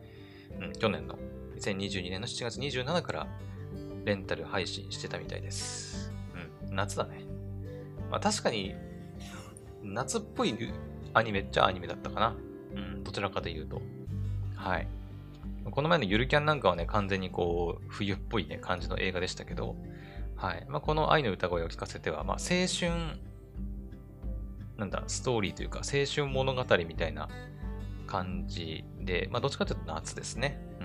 [0.61, 1.19] うん、去年の。
[1.57, 3.27] 2022年の7月27から
[4.05, 6.13] レンタル配信してたみたいです。
[6.69, 7.25] うん、夏だね。
[8.11, 8.75] まあ確かに、
[9.83, 10.55] 夏っぽい
[11.13, 12.37] アニメっちゃアニメだったかな。
[12.75, 13.83] うん、どちらかというと。
[14.55, 14.89] はい。
[15.71, 19.77] この前のゆるキャンなんかはね、完全にこう、冬っぽいね、感じの映画でしたけど、
[20.41, 20.67] はい。
[20.69, 23.21] まあ、この愛の歌声を聞かせては、まあ、青春、
[24.79, 27.29] なんだ、ストーリーというか、青春物語みたいな
[28.07, 30.59] 感じで、まあ、どっちかというと夏ですね。
[30.81, 30.85] う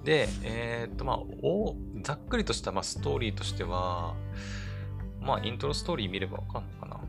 [0.00, 0.04] ん。
[0.04, 4.14] で、えー、っと、まあ、お、ざっくりとした、まあ、ストーリーとしては、
[5.20, 7.00] まあ、イントロストーリー見ればわかんのかな。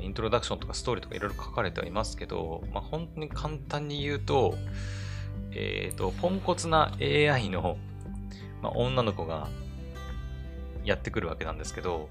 [0.00, 4.54] イントロダクションとかストーリーとかいろいろ書かれてはいますけど、まあ、本当に簡単に言うと、
[5.58, 7.76] えっ、ー、と、ポンコツな AI の、
[8.62, 9.48] まあ、女の子が
[10.84, 12.08] やってくるわけなんですけど、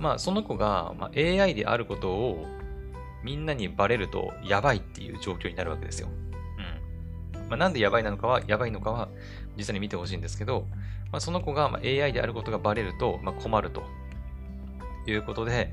[0.00, 2.44] まあ、その子が、まあ、AI であることを
[3.22, 6.08] みんなにバレるとやばいっていう状況になるわけですよ。
[7.34, 7.48] うん。
[7.48, 9.08] まあ、なんでやばいなのかは、やばいのかは
[9.56, 10.66] 実際に見てほしいんですけど、
[11.12, 13.84] まあ、その子が、まあ AI であることがバレると、まあ困ると
[15.06, 15.72] いうことで、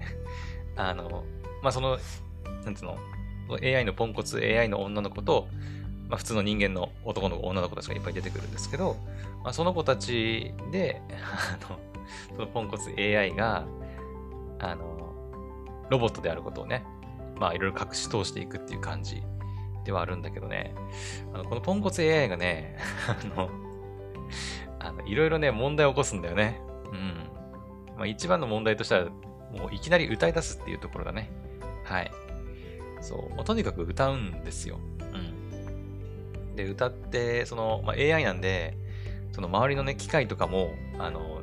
[0.76, 1.24] あの、
[1.64, 1.98] まあ、その、
[2.64, 2.98] なんつうの、
[3.62, 5.48] AI のポンコツ AI の女の子と、
[6.14, 8.98] まあ、普通の人間の男の子、女の子たちがいっぱい出てくるんですけど、
[9.44, 11.80] まあ、その子たちで、あの、
[12.36, 13.66] そのポンコツ AI が、
[14.60, 15.16] あの、
[15.90, 16.86] ロボットであることをね、
[17.40, 19.24] まあいろいろ隠し通していくっていう感じ
[19.86, 20.76] ではあるんだけどね、
[21.34, 22.78] あのこのポンコツ AI がね、
[23.10, 23.50] あの、
[24.78, 26.62] あのいろいろね、問題を起こすんだよね。
[26.92, 27.28] うん。
[27.98, 31.32] まあ一番の問題としては、もういきなり歌い出すっていうところだね。
[31.86, 32.12] はい。
[33.02, 33.36] そう。
[33.36, 34.80] ま、とにかく歌うんですよ。
[36.56, 38.78] で、歌って、その、まあ、AI なんで、
[39.32, 41.42] その周りのね、機械とかも、あの、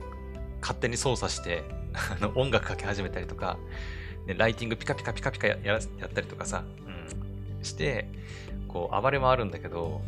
[0.61, 3.59] 勝手に操作して、 あの、音楽かけ始めたりとか、
[4.27, 8.09] ね、ライティングピカピカピカピカややったりとかさ、うん、して、
[8.69, 10.03] こう、暴れ回るんだけど、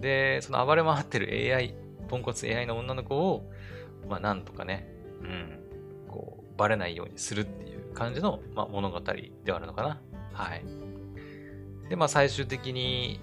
[0.00, 1.74] で、その暴れ回ってる AI、
[2.08, 3.50] ポンコツ AI の女の子を、
[4.08, 4.88] まあ、なんとかね、
[5.22, 5.58] うん、
[6.08, 10.00] こう、バレないようにするっていう感じの、まあ、物語ではあるのかな。
[10.32, 10.84] はい。
[11.88, 13.20] で、まあ最終的に、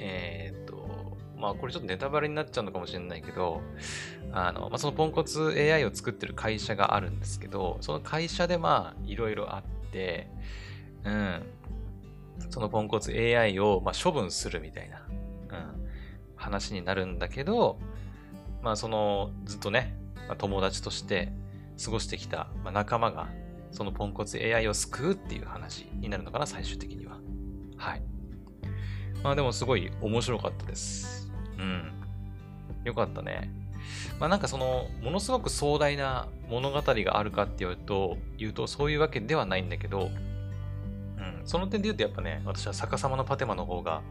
[0.00, 3.62] えー、っと、まあこれちょっとネタバレになっちゃうのかもしれないけど、
[4.32, 10.28] あの、まあそのポンコツ AI を作ってる会社があるんですけど、その会社でまあいろいろあって、
[11.04, 11.42] うん。
[12.48, 15.86] そのポンコツ AI をまあ処分するみたいな、うん、
[16.36, 17.78] 話になるんだけど、
[18.62, 19.94] まあそのずっとね、
[20.26, 21.32] まあ、友達として
[21.84, 23.28] 過ごしてきた、まあ、仲間が、
[23.72, 27.18] そのポンコツ AI を救うっていう話になるのかな、最終的には。
[27.76, 28.02] はい。
[29.22, 31.30] まあでもすごい面白かったです。
[31.58, 31.92] うん。
[32.84, 33.50] よかったね。
[34.18, 40.10] まあなんかその、ものすごく壮大な物語があるかっていうと、言うとそういうわけではないんだけど、
[41.18, 44.02] うん、その点で言うとやっぱね、私は逆さまのパテマの方が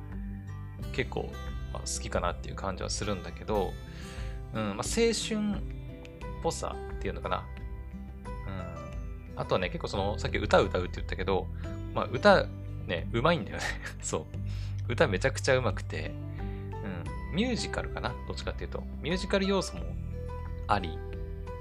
[0.93, 1.31] 結構、
[1.73, 3.73] まあ、好きかなっていう感じはするんだけど、
[4.53, 5.61] うん、まあ青春っ
[6.43, 7.45] ぽさっていうのかな。
[8.47, 8.79] うん
[9.39, 11.47] あとはね、結構その、さっき歌歌うって言ったけど、
[11.93, 12.45] まあ歌
[12.87, 13.63] ね、うまいんだよね
[14.01, 14.25] そう。
[14.89, 16.11] 歌めちゃくちゃうまくて、
[17.31, 18.13] うん、ミュージカルかな？
[18.27, 18.83] どっちかっていうと。
[19.01, 19.83] ミュージカル要素も
[20.67, 20.97] あり、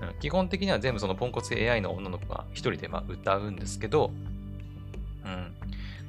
[0.00, 4.10] うん、基本的には全部そのポンコツ AI の女の子が一人でま歌うんですけど、
[5.24, 5.54] うん、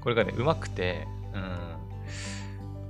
[0.01, 1.37] これがね、うまくて、う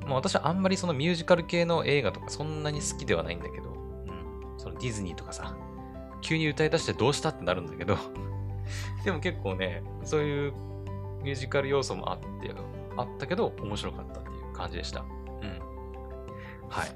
[0.05, 5.55] ん、まあ、私はあんまりそのミュージカル系の映画とかそんなに好きではないんだけど、うん、そのディズニーとかさ、
[6.21, 7.97] 急に歌い出してどうしたってなるんだけど
[9.03, 10.53] でも結構ね、そういう
[11.23, 12.53] ミュージカル要素もあって、
[12.97, 15.02] あったけど、面白かったっていう感じでした。
[15.02, 15.04] う
[15.45, 15.60] ん。
[16.69, 16.95] はい。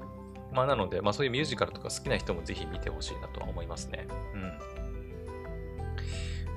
[0.52, 4.06] まあなので、まあそういうミュージカルとか好きな人もぜひ見てほしいなとは思いますね。
[4.34, 4.52] うん。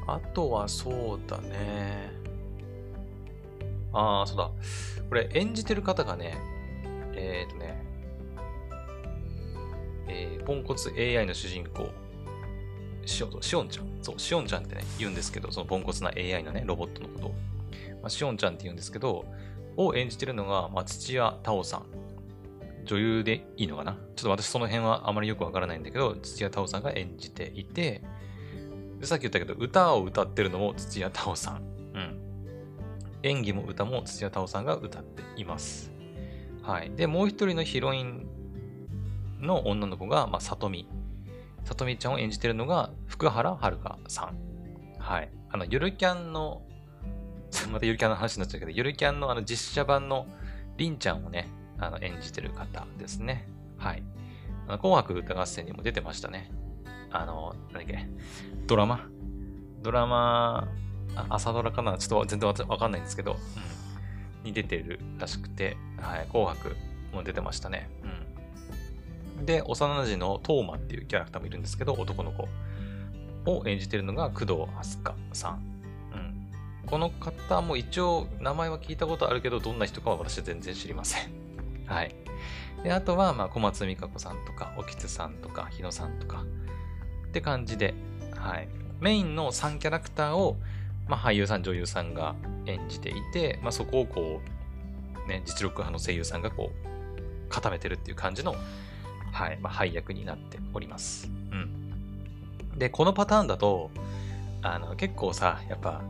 [0.07, 2.11] あとはそうだね。
[3.93, 4.51] ああ、そうだ。
[5.09, 6.37] これ演じてる方がね、
[7.15, 7.83] えっ、ー、とね、
[10.07, 11.89] えー、ポンコツ AI の主人公、
[13.05, 13.87] しおしおんちゃん。
[14.01, 17.35] そう、しおんちゃんってね、言うんですけど、そのポンコツな AI のね、ロボットのことを。
[18.07, 19.25] まあ、しおんちゃんって言うんですけど、
[19.75, 21.85] を演じてるのが、まあ、土屋太鳳さん。
[22.85, 23.97] 女優でいいのかな？
[24.15, 28.01] ちょっと私その辺はあまりよくわからないんだけど、土屋太鳳さんが演じていて、
[29.01, 31.57] さっき言ったけど、歌を歌ってるのも土屋太鳳さん。
[31.95, 32.19] うん。
[33.23, 35.91] 演技も歌も土屋太鳳さんが歌っています。
[36.61, 36.91] はい。
[36.95, 38.25] で、もう一人のヒロイン
[39.41, 40.87] の女の子が、まあ、里見
[41.65, 44.37] さとみちゃんを演じてるのが福原遥さん。
[44.97, 45.29] はい。
[45.49, 46.61] あの、ゆるキャンの、
[47.71, 50.27] またゆるキャンの話になっちゃうけど、ゆるキャンのあの実写版の
[50.77, 51.47] りんちゃんをね、
[51.79, 53.47] あの演じてる方ですね。
[53.77, 54.03] はい。
[54.67, 56.51] あの紅白歌合戦にも出てましたね。
[57.11, 58.07] あの、何だっけ、
[58.67, 59.07] ドラマ？
[59.81, 60.67] ドラマ、
[61.29, 61.97] 朝ドラかな？
[61.97, 63.37] ちょっと全然わかんないんですけど、
[64.41, 66.75] うん、に出てるらしくて、はい、紅白
[67.13, 67.89] も出てましたね。
[69.37, 69.45] うん。
[69.45, 72.49] で、幼馴染のトーマっていうキャラクターもいるんですけど、男の子
[73.49, 75.76] を演じてるのが工藤飛鳥さん。
[76.87, 76.89] うん。
[76.89, 81.31] この方も一応名前は聞いたことあるけど、どんな人かは私は全然知りません。
[81.85, 82.15] はい。
[82.83, 86.43] で、あとは、まあ、小松美香子さんとか、おきつさんとか、日野さんとか、
[87.27, 87.93] って感じで、
[88.35, 88.69] はい。
[88.99, 90.57] メインの3キャラクターを、
[91.07, 92.35] まあ、俳優さん、女優さんが
[92.65, 94.41] 演じていて、まあ、そこをこ
[95.25, 98.55] う、ね、実力派の声優さんがこう、固めてるっていう感じの、
[99.31, 101.29] はい、まあ、配役になっております。
[101.51, 102.77] うん。
[102.77, 103.89] で、このパターンだと、
[104.61, 106.01] あの、結構さ、やっぱ、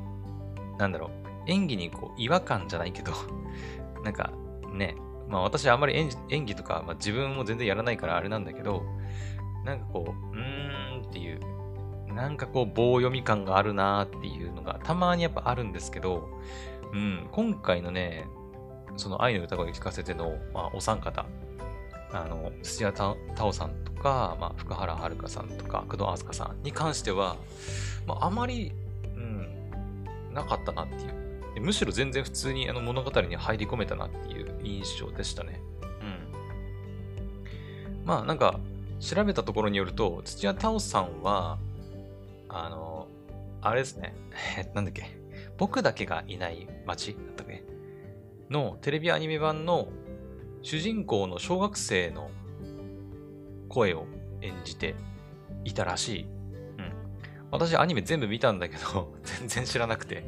[0.78, 1.10] なんだろう、
[1.48, 3.12] 演技にこう、違和感じゃないけど、
[4.04, 4.32] なんか、
[4.74, 4.96] ね、
[5.28, 5.96] まあ私はあんまり
[6.30, 8.84] 演技とか、まあ、自分も全然やらないからあれなんだけど、
[9.66, 11.40] なんかこう、うーんっていう、
[12.14, 16.30] なんかこう棒読み感があるなーっていうのがたまにやっぱあるんですけど、
[16.94, 18.28] うん、今回のね、
[18.96, 21.26] その愛の歌声聞かせての、まあ、お三方、
[22.12, 27.38] あの、土屋太鳳さんとか、まあ、福原遥さんとか、工藤飛鳥さんに関しては、
[28.06, 28.72] まあ、あまり、
[30.38, 31.62] なかったなっていう。
[31.62, 35.60] むしろ全然普通にあの物語に入り込めたなっていう印象でしたね。
[35.82, 35.86] う
[38.04, 38.06] ん。
[38.06, 38.60] まあなんか、
[39.00, 41.58] 調べたところによると、土屋太鳳さんは、
[42.50, 43.08] あの、
[43.62, 44.14] あれですね。
[44.76, 45.18] なんだっけ。
[45.58, 47.64] 僕だけがいない街だったっけ
[48.52, 49.88] のテレビアニメ版の
[50.62, 52.30] 主人公の小学生の
[53.68, 54.06] 声を
[54.42, 54.96] 演じて
[55.64, 56.37] いたらしい。
[57.52, 60.24] 私アニメ全部見たんだけど、 全然知らなくて、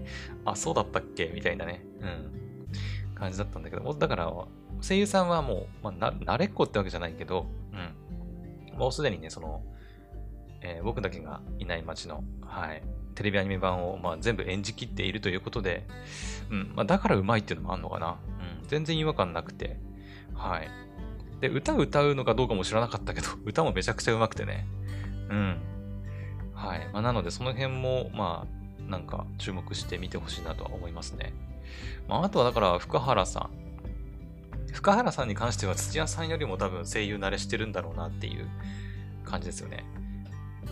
[0.45, 1.31] あ、そうだったっけ？
[1.33, 1.85] みたいなね。
[2.01, 2.39] うん。
[3.15, 4.33] 感じだったんだけど、だから、
[4.81, 7.47] 声優さんはもう、まあ、慣れっこってわけじゃないけど、
[8.71, 8.77] うん。
[8.77, 9.61] もうすでにね、その、
[10.61, 12.81] えー、僕だけがいない街の、はい、
[13.15, 15.85] テレビアニメ版を、まあ、全部演じきっているということで、
[16.49, 18.17] うんまあ、だからうまいっていうのもあるのかな。
[18.61, 19.77] うん、全然違和感なくて、
[20.33, 20.69] はい。
[21.41, 24.65] で、歌歌うのかどうかも知らなかったけど、歌もめちゃくちゃうまくてね。
[25.29, 25.57] うん。
[26.59, 26.89] はい。
[26.91, 31.33] まあ、なので、その辺も、まあ、なんか注目して見てほしいなとは思いますね。
[32.07, 33.49] まあ、あとはだから、福原さん。
[34.73, 38.47] 福原さんに関しては土屋さんよりも多分声優慣れしてるんだろうなっていう
[39.23, 39.85] 感じですよね。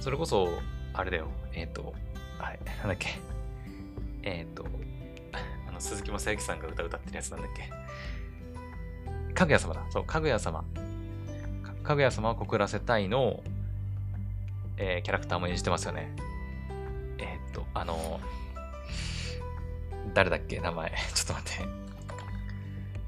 [0.02, 0.50] それこそ、
[0.94, 1.30] あれだよ。
[1.54, 1.94] えっ、ー、と、
[2.38, 3.20] はい、 なんだっけ。
[4.24, 4.66] えっ、ー、と、
[5.68, 9.34] あの、鈴木雅之さんが歌歌ってるやつなんだっけ。
[9.34, 9.86] かぐや様だ。
[9.90, 10.66] そう、かぐや様。
[11.84, 13.42] かぐや様を告らせたいの、
[14.78, 16.15] えー、キャラクターも演じてますよね。
[17.17, 18.19] えっ、と、あの
[20.13, 20.89] 誰だっけ名前。
[21.13, 21.65] ちょっと待って。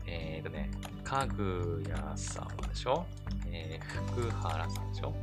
[0.07, 0.71] えっ、とね、
[1.03, 3.05] かぐや様でしょ？
[3.47, 5.13] えー、福原さんでしょ？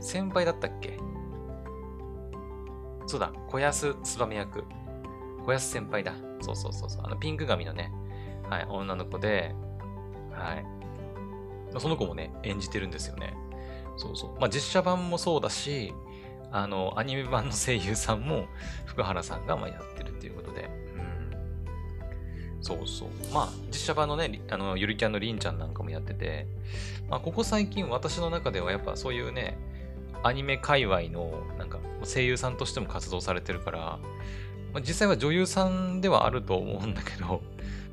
[0.00, 0.98] 先輩だったっけ？
[3.06, 4.64] そうだ、小安燕役。
[5.44, 6.12] 小安先輩だ。
[6.40, 7.02] そうそうそうそう。
[7.04, 7.92] あの、ピンク髪のね、
[8.48, 9.54] はい、女の子で、
[10.32, 10.64] はい。
[11.78, 13.34] その子もね、演じてるんですよね。
[13.96, 14.40] そうそう。
[14.40, 15.92] まあ、実写版もそうだし、
[16.52, 18.46] あの、アニメ版の声優さんも、
[18.86, 22.62] 福原さんがまあやってるっていうことで、うん。
[22.62, 23.08] そうそう。
[23.32, 26.46] まあ、実写版のね、あの、ゆるキャンのりんちゃんなんかもやってて、
[27.08, 29.58] まあ、ここ最近私の中ではやっぱそういうね、
[30.22, 33.78] アニメ界隈のなんか声優さんとしても活動されてるから、
[34.72, 37.42] まあ、実際は女優さんではあると思うんだけど、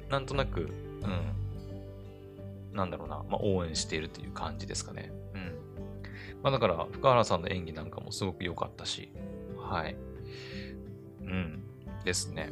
[0.09, 0.69] なんとなく、うん、
[2.77, 5.11] なんだろうな、まあ、応援しているという感じですかね。
[5.33, 5.55] うん。
[6.43, 9.11] まあ、だから、深原さんの演技なんかもすごく良かったし、
[9.57, 9.97] はい。
[11.21, 11.63] うん、
[12.05, 12.51] ですね。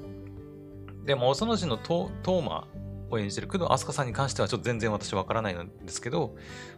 [1.05, 2.67] でも、幼児のトーマ
[3.09, 6.35] を演じてる工藤飛鳥さんに関してはちょっと全然私わからないんですけど、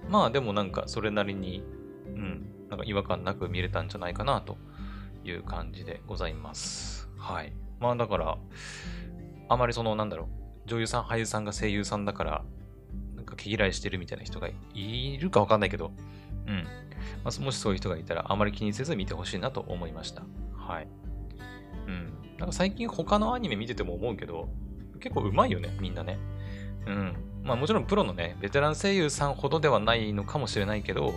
[0.10, 1.64] まあでもなんかそれなりに、
[2.08, 4.58] うん、なんか違和感なく見れたんじゃないかなと
[5.24, 7.10] いう感じでございます。
[7.18, 7.54] はい。
[7.80, 8.38] まあだから、
[9.50, 12.44] あまりその、なんだろう、女優さん、俳優さんが声優さんだから、
[13.38, 15.92] 毛嫌いしてるみたいな人がいるかわかんないけど、
[16.48, 16.64] うん。
[17.24, 20.24] まあ、もしそういう人がいたら、あまり気にせず見てほしいなと思いました。
[20.56, 20.88] はい。
[21.88, 22.14] うん。
[22.38, 24.50] なんか最近他のアニメ見てても思うけど、
[25.00, 26.18] 結構うまいよね、みんなね。
[26.86, 27.16] うん。
[27.44, 31.14] まあもちろんプロのね、ベテラン声優さんほどではないのかもしれないけど、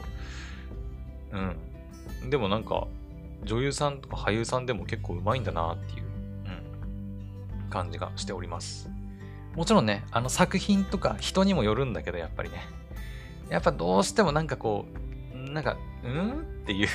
[1.33, 2.31] うん。
[2.31, 2.87] でもなんか、
[3.45, 6.05] 女優さんとか俳優さんでも結構うまいんだなっていう、
[7.63, 8.91] うん、感じがしております。
[9.61, 12.67] もちろんね、あの作品とか人にもよるんだけど、やっぱりね。
[13.51, 14.87] やっぱどうしてもなんかこ
[15.35, 16.89] う、なんか、うんっていう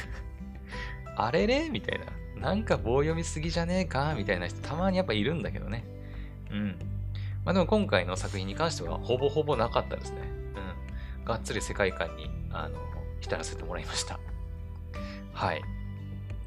[1.15, 1.69] あれれ？
[1.69, 2.05] みたいな。
[2.41, 4.15] なんか棒読みすぎじゃねえか？
[4.17, 5.85] みたいな人たまにやっぱいるんだけどね。
[6.49, 6.79] うん。
[7.45, 10.21] まあでも今回の作品に関してはほぼほぼなかったですね。
[11.19, 11.23] うん。
[11.23, 12.79] がっつり世界観に、あの、
[13.21, 14.19] 浸らせてもらいました。
[15.33, 15.59] はい。
[15.59, 15.61] っ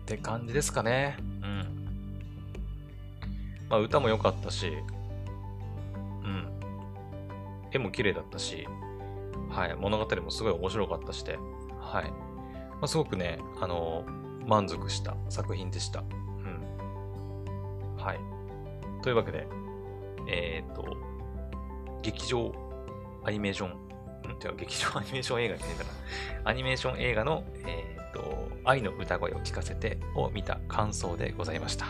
[0.04, 1.16] て感じですかね。
[1.20, 1.88] うん。
[3.68, 4.72] まあ歌も良かったし、
[7.72, 8.66] 絵も綺麗だったし、
[9.50, 9.74] はい。
[9.76, 11.38] 物語もすごい面白かったして、
[11.80, 12.10] はい。
[12.10, 14.04] まあ、すごくね、あの、
[14.46, 16.00] 満足した作品でした。
[16.00, 17.96] うん。
[17.96, 18.20] はい。
[19.02, 19.46] というわけで、
[20.26, 20.96] えっ、と、
[22.02, 22.52] 劇場
[23.24, 23.72] アニメーション、ん？
[24.42, 25.84] 違う、劇場アニメーション映画じゃねえか
[26.44, 26.50] な。
[26.50, 31.86] アニメーション映画の、えっ、と、愛の歌声を聞かせてを見た感想でございました。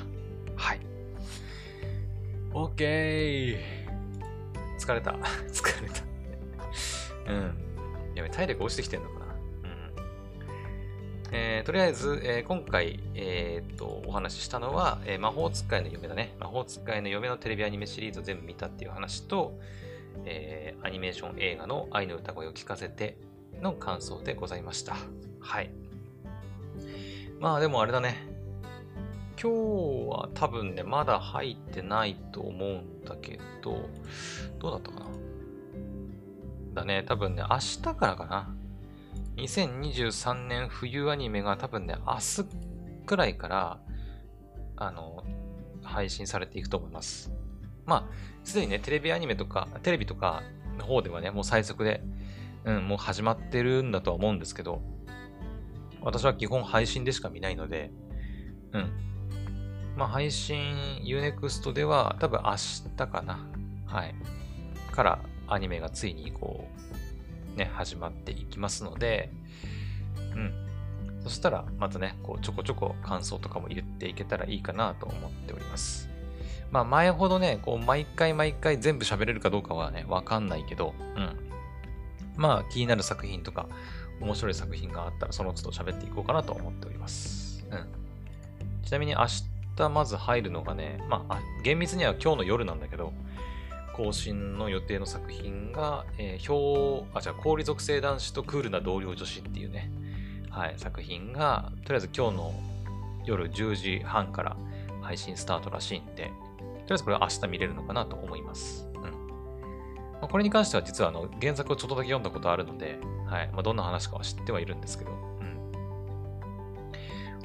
[0.57, 0.81] はい。
[2.53, 3.78] OK!
[4.89, 5.11] 疲れた。
[5.53, 6.03] 疲れた。
[7.31, 7.55] うん。
[8.15, 9.29] やべ、体力落ちてきてんのかな。
[11.31, 16.35] えー、とりあえず、えー、今回、えー、っと、お話ししたのは、え魔法使いの嫁だね。
[16.41, 19.61] 魔法使いの嫁のテレビアニメシリーズを全部見たっていう話と、
[20.25, 23.19] えアニメーション映画の愛の歌声を聞かせて
[23.61, 24.97] の感想でございました。
[25.39, 25.71] はい。
[27.39, 28.39] まあでもあれだね。
[29.41, 33.89] 今日は多分ね、まだ入ってないと思うんだけど、
[34.59, 35.07] どうだったかな？
[36.75, 38.55] だね、多分ね、明日からかな。
[39.37, 42.45] 2023年冬アニメが多分ね、明日
[43.07, 43.81] くらいから、
[44.77, 45.25] あの、
[45.83, 47.33] 配信されていくと思います。
[47.87, 50.43] まあ、すでにね、テレビアニメとか、テレビとか
[50.77, 52.03] の方ではね、もう最速で、
[52.65, 54.83] うん、もう始まってるんだとは思うんですけど、
[56.03, 57.91] 私は基本配信でしか見ないので、
[58.73, 58.91] うん。
[59.97, 62.55] まあ、配信 Unext では多分明
[62.97, 63.47] 日かな。
[63.87, 64.15] はい。
[64.99, 66.67] からアニメがついにこ
[67.55, 69.31] う、ね、始まっていきますので、
[70.35, 70.53] うん。
[71.23, 76.09] そしたら、またね、こう、ちょこちょこ感想とかも言っていけたらいいかなと思っております。
[76.73, 81.37] まあ、前ほどね、こう、毎回毎回全部喋れるかどうかはね、わかんないけど、うん。
[82.37, 83.69] まあ、気になる作品とか、
[84.21, 87.65] 面白い作品があったら、その都度喋っていこうかなと思っております。
[87.71, 87.87] うん。
[88.85, 89.27] ちなみに明
[89.77, 93.13] 日まず入るのがね、まあ、厳密には今日の夜なんだけど、
[93.99, 99.91] 更新の予定の作品が、えー、表、あ、じゃあ、氷属性男子とクールな同僚女子っていうね、
[100.51, 102.55] はい、作品が、とりあえず今日の
[103.25, 104.57] 夜10時半から
[105.03, 106.31] 配信スタートらしいんで、とり
[106.91, 108.89] あえずこれ明日見れるのかなと思います。
[108.95, 109.03] うん。
[109.03, 109.11] ま
[110.23, 113.51] あ、これに関しては実はあの原作をちょっとだけ読んだことあるので、はい。
[113.53, 115.15] まあ、どんな話かは知ってはいるんですけど、う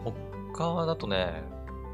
[0.10, 0.14] ん。
[0.54, 1.42] 他だとね、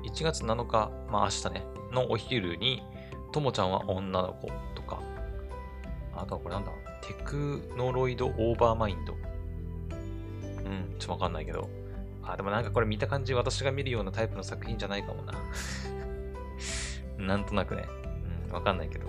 [0.03, 2.83] 1月7日、まあ明日ね、のお昼に、
[3.31, 4.99] ともちゃんは女の子とか、
[6.15, 6.71] あとはこれなんだ？
[7.01, 9.13] テクノロイドオーバーマインド。
[9.13, 11.69] うん、ちょっとわかんないけど。
[12.23, 15.33] あ、でもなんかこれ見た感じ私が見るようなタイプの作品じゃないかもな。
[17.17, 17.87] なんとなくね。
[18.47, 19.07] うん、わかんないけど。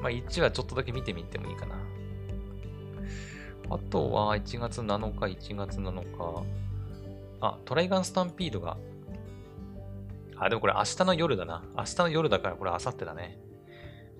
[0.00, 1.74] まあ1はちょっとだけ見てみてもいいかな。
[3.70, 6.42] あとは1月7日、1月7日。
[7.40, 8.78] あ、トライガンスタンピードが
[10.40, 11.64] あ、でもこれ明日の夜だな。
[11.76, 13.38] 明日の夜だからこれ明後日だね。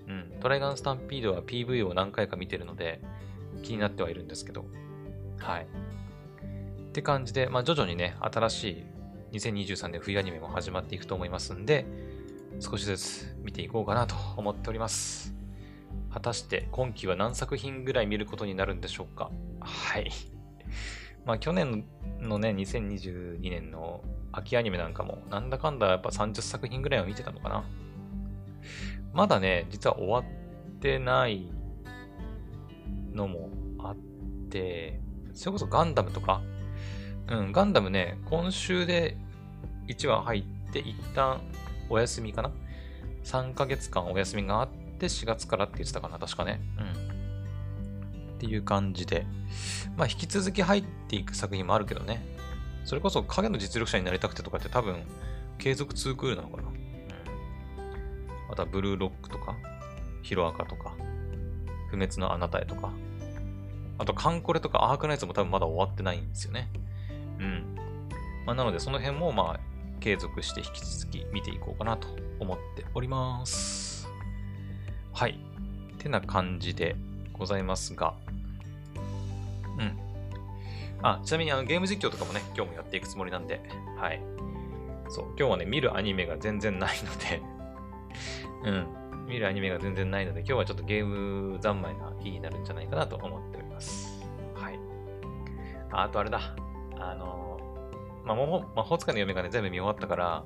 [0.07, 0.39] うん。
[0.39, 3.01] トライガンスタンピードは PV を何回か見てるので
[3.63, 4.65] 気になってはいるんですけど。
[5.37, 5.67] はい。
[6.89, 8.63] って感じで、まあ徐々にね、新し
[9.31, 11.85] い2023年冬アニメも始まっていくと思いますんで、
[12.59, 15.33] 少しずつ見ていこうかなと思っております。
[16.11, 20.11] 果たして今期は何作品ぐらい見ることになるんでしょうかはい。
[21.29, 21.85] まあ去年
[22.21, 24.01] のね、2022年の
[24.31, 27.63] 秋アニメなんかも、なんだかんだやっぱ30作品ぐらいは見てたのかな。
[29.13, 30.23] まだね、実は終わっ
[30.79, 31.51] てない
[33.13, 33.95] のもあっ
[34.49, 35.01] て、
[35.35, 36.41] それこそガンダムとか、
[37.27, 39.15] うん、ガンダムね、今週で
[39.87, 41.41] 1話入って一旦
[41.89, 42.51] お休みかな
[43.23, 46.59] ?3 ヶ月間お休みがあって4月からって言ってたかな確かね。
[46.79, 48.33] うん。
[48.33, 49.27] っていう感じで。
[49.99, 52.25] まあ引き続き入っていく作品もあるけどね。
[52.85, 55.03] それこそ影の実力者になりたくてとかって多分
[55.57, 56.69] 継続2クールなのかな。
[56.69, 56.73] うん。
[58.49, 59.57] あとはブルーロックとか、
[60.21, 60.95] ヒロアカとか、
[61.89, 62.93] 不滅のあなたへとか、
[63.97, 66.69] あとカンコレとかアークナイツも多分まだ終わってないんですよね。
[67.37, 67.75] うん。
[68.45, 69.59] まあ、なのでその辺もまあ
[69.99, 72.07] 継続して引き続き見ていこうかなと
[72.39, 74.07] 思っております。
[75.11, 75.37] はい。
[75.97, 76.95] てな感じで
[77.33, 78.15] ございますが、
[79.79, 79.97] うん。
[81.01, 83.61] あ、ちなみにあのゲーム実況とかもね、今日もやっていくつもりなんで、
[83.97, 84.21] はい。
[85.09, 87.41] そう、今日はね、見るアニメが全然ないので
[88.63, 94.23] うん、見るアニメが全然ないので、今日はちょっとゲーム三昧な日になるんじゃないかなと思っております。
[94.53, 94.79] はい。
[95.91, 96.55] ああとあれだ。
[96.99, 97.59] あの、
[98.25, 98.35] まあ、
[98.75, 100.43] 魔法使いの嫁がね、全部見終わったから、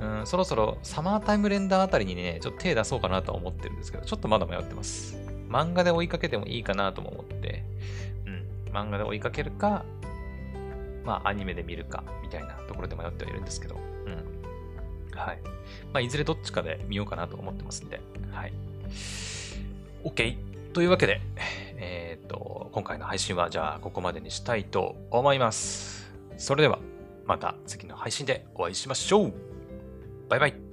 [0.00, 5.16] うん、そろそろサマータイムレンダーあたりにね、ちょっと手出そうかなとは思ってるんですけど、ちょっとまだ迷ってます。
[5.48, 7.64] 漫画で追いかけてもいいかなとも思って、
[8.72, 9.84] 漫画で追いかけるか、
[11.04, 15.18] まあアニメで見るか、みたいなところで迷ってはいるんですけど、うん。
[15.18, 15.38] はい。
[15.92, 18.00] まあいずれどっちかで見ようかなと思ってますんで、
[18.30, 18.52] はい。
[20.04, 20.36] OK。
[20.72, 21.20] というわけで、
[21.76, 26.10] えーっと、今回の配信はじゃあここまでにしたいと思います。
[26.38, 26.78] それでは、
[27.26, 29.32] また次の配信でお会いしましょう
[30.28, 30.71] バイバイ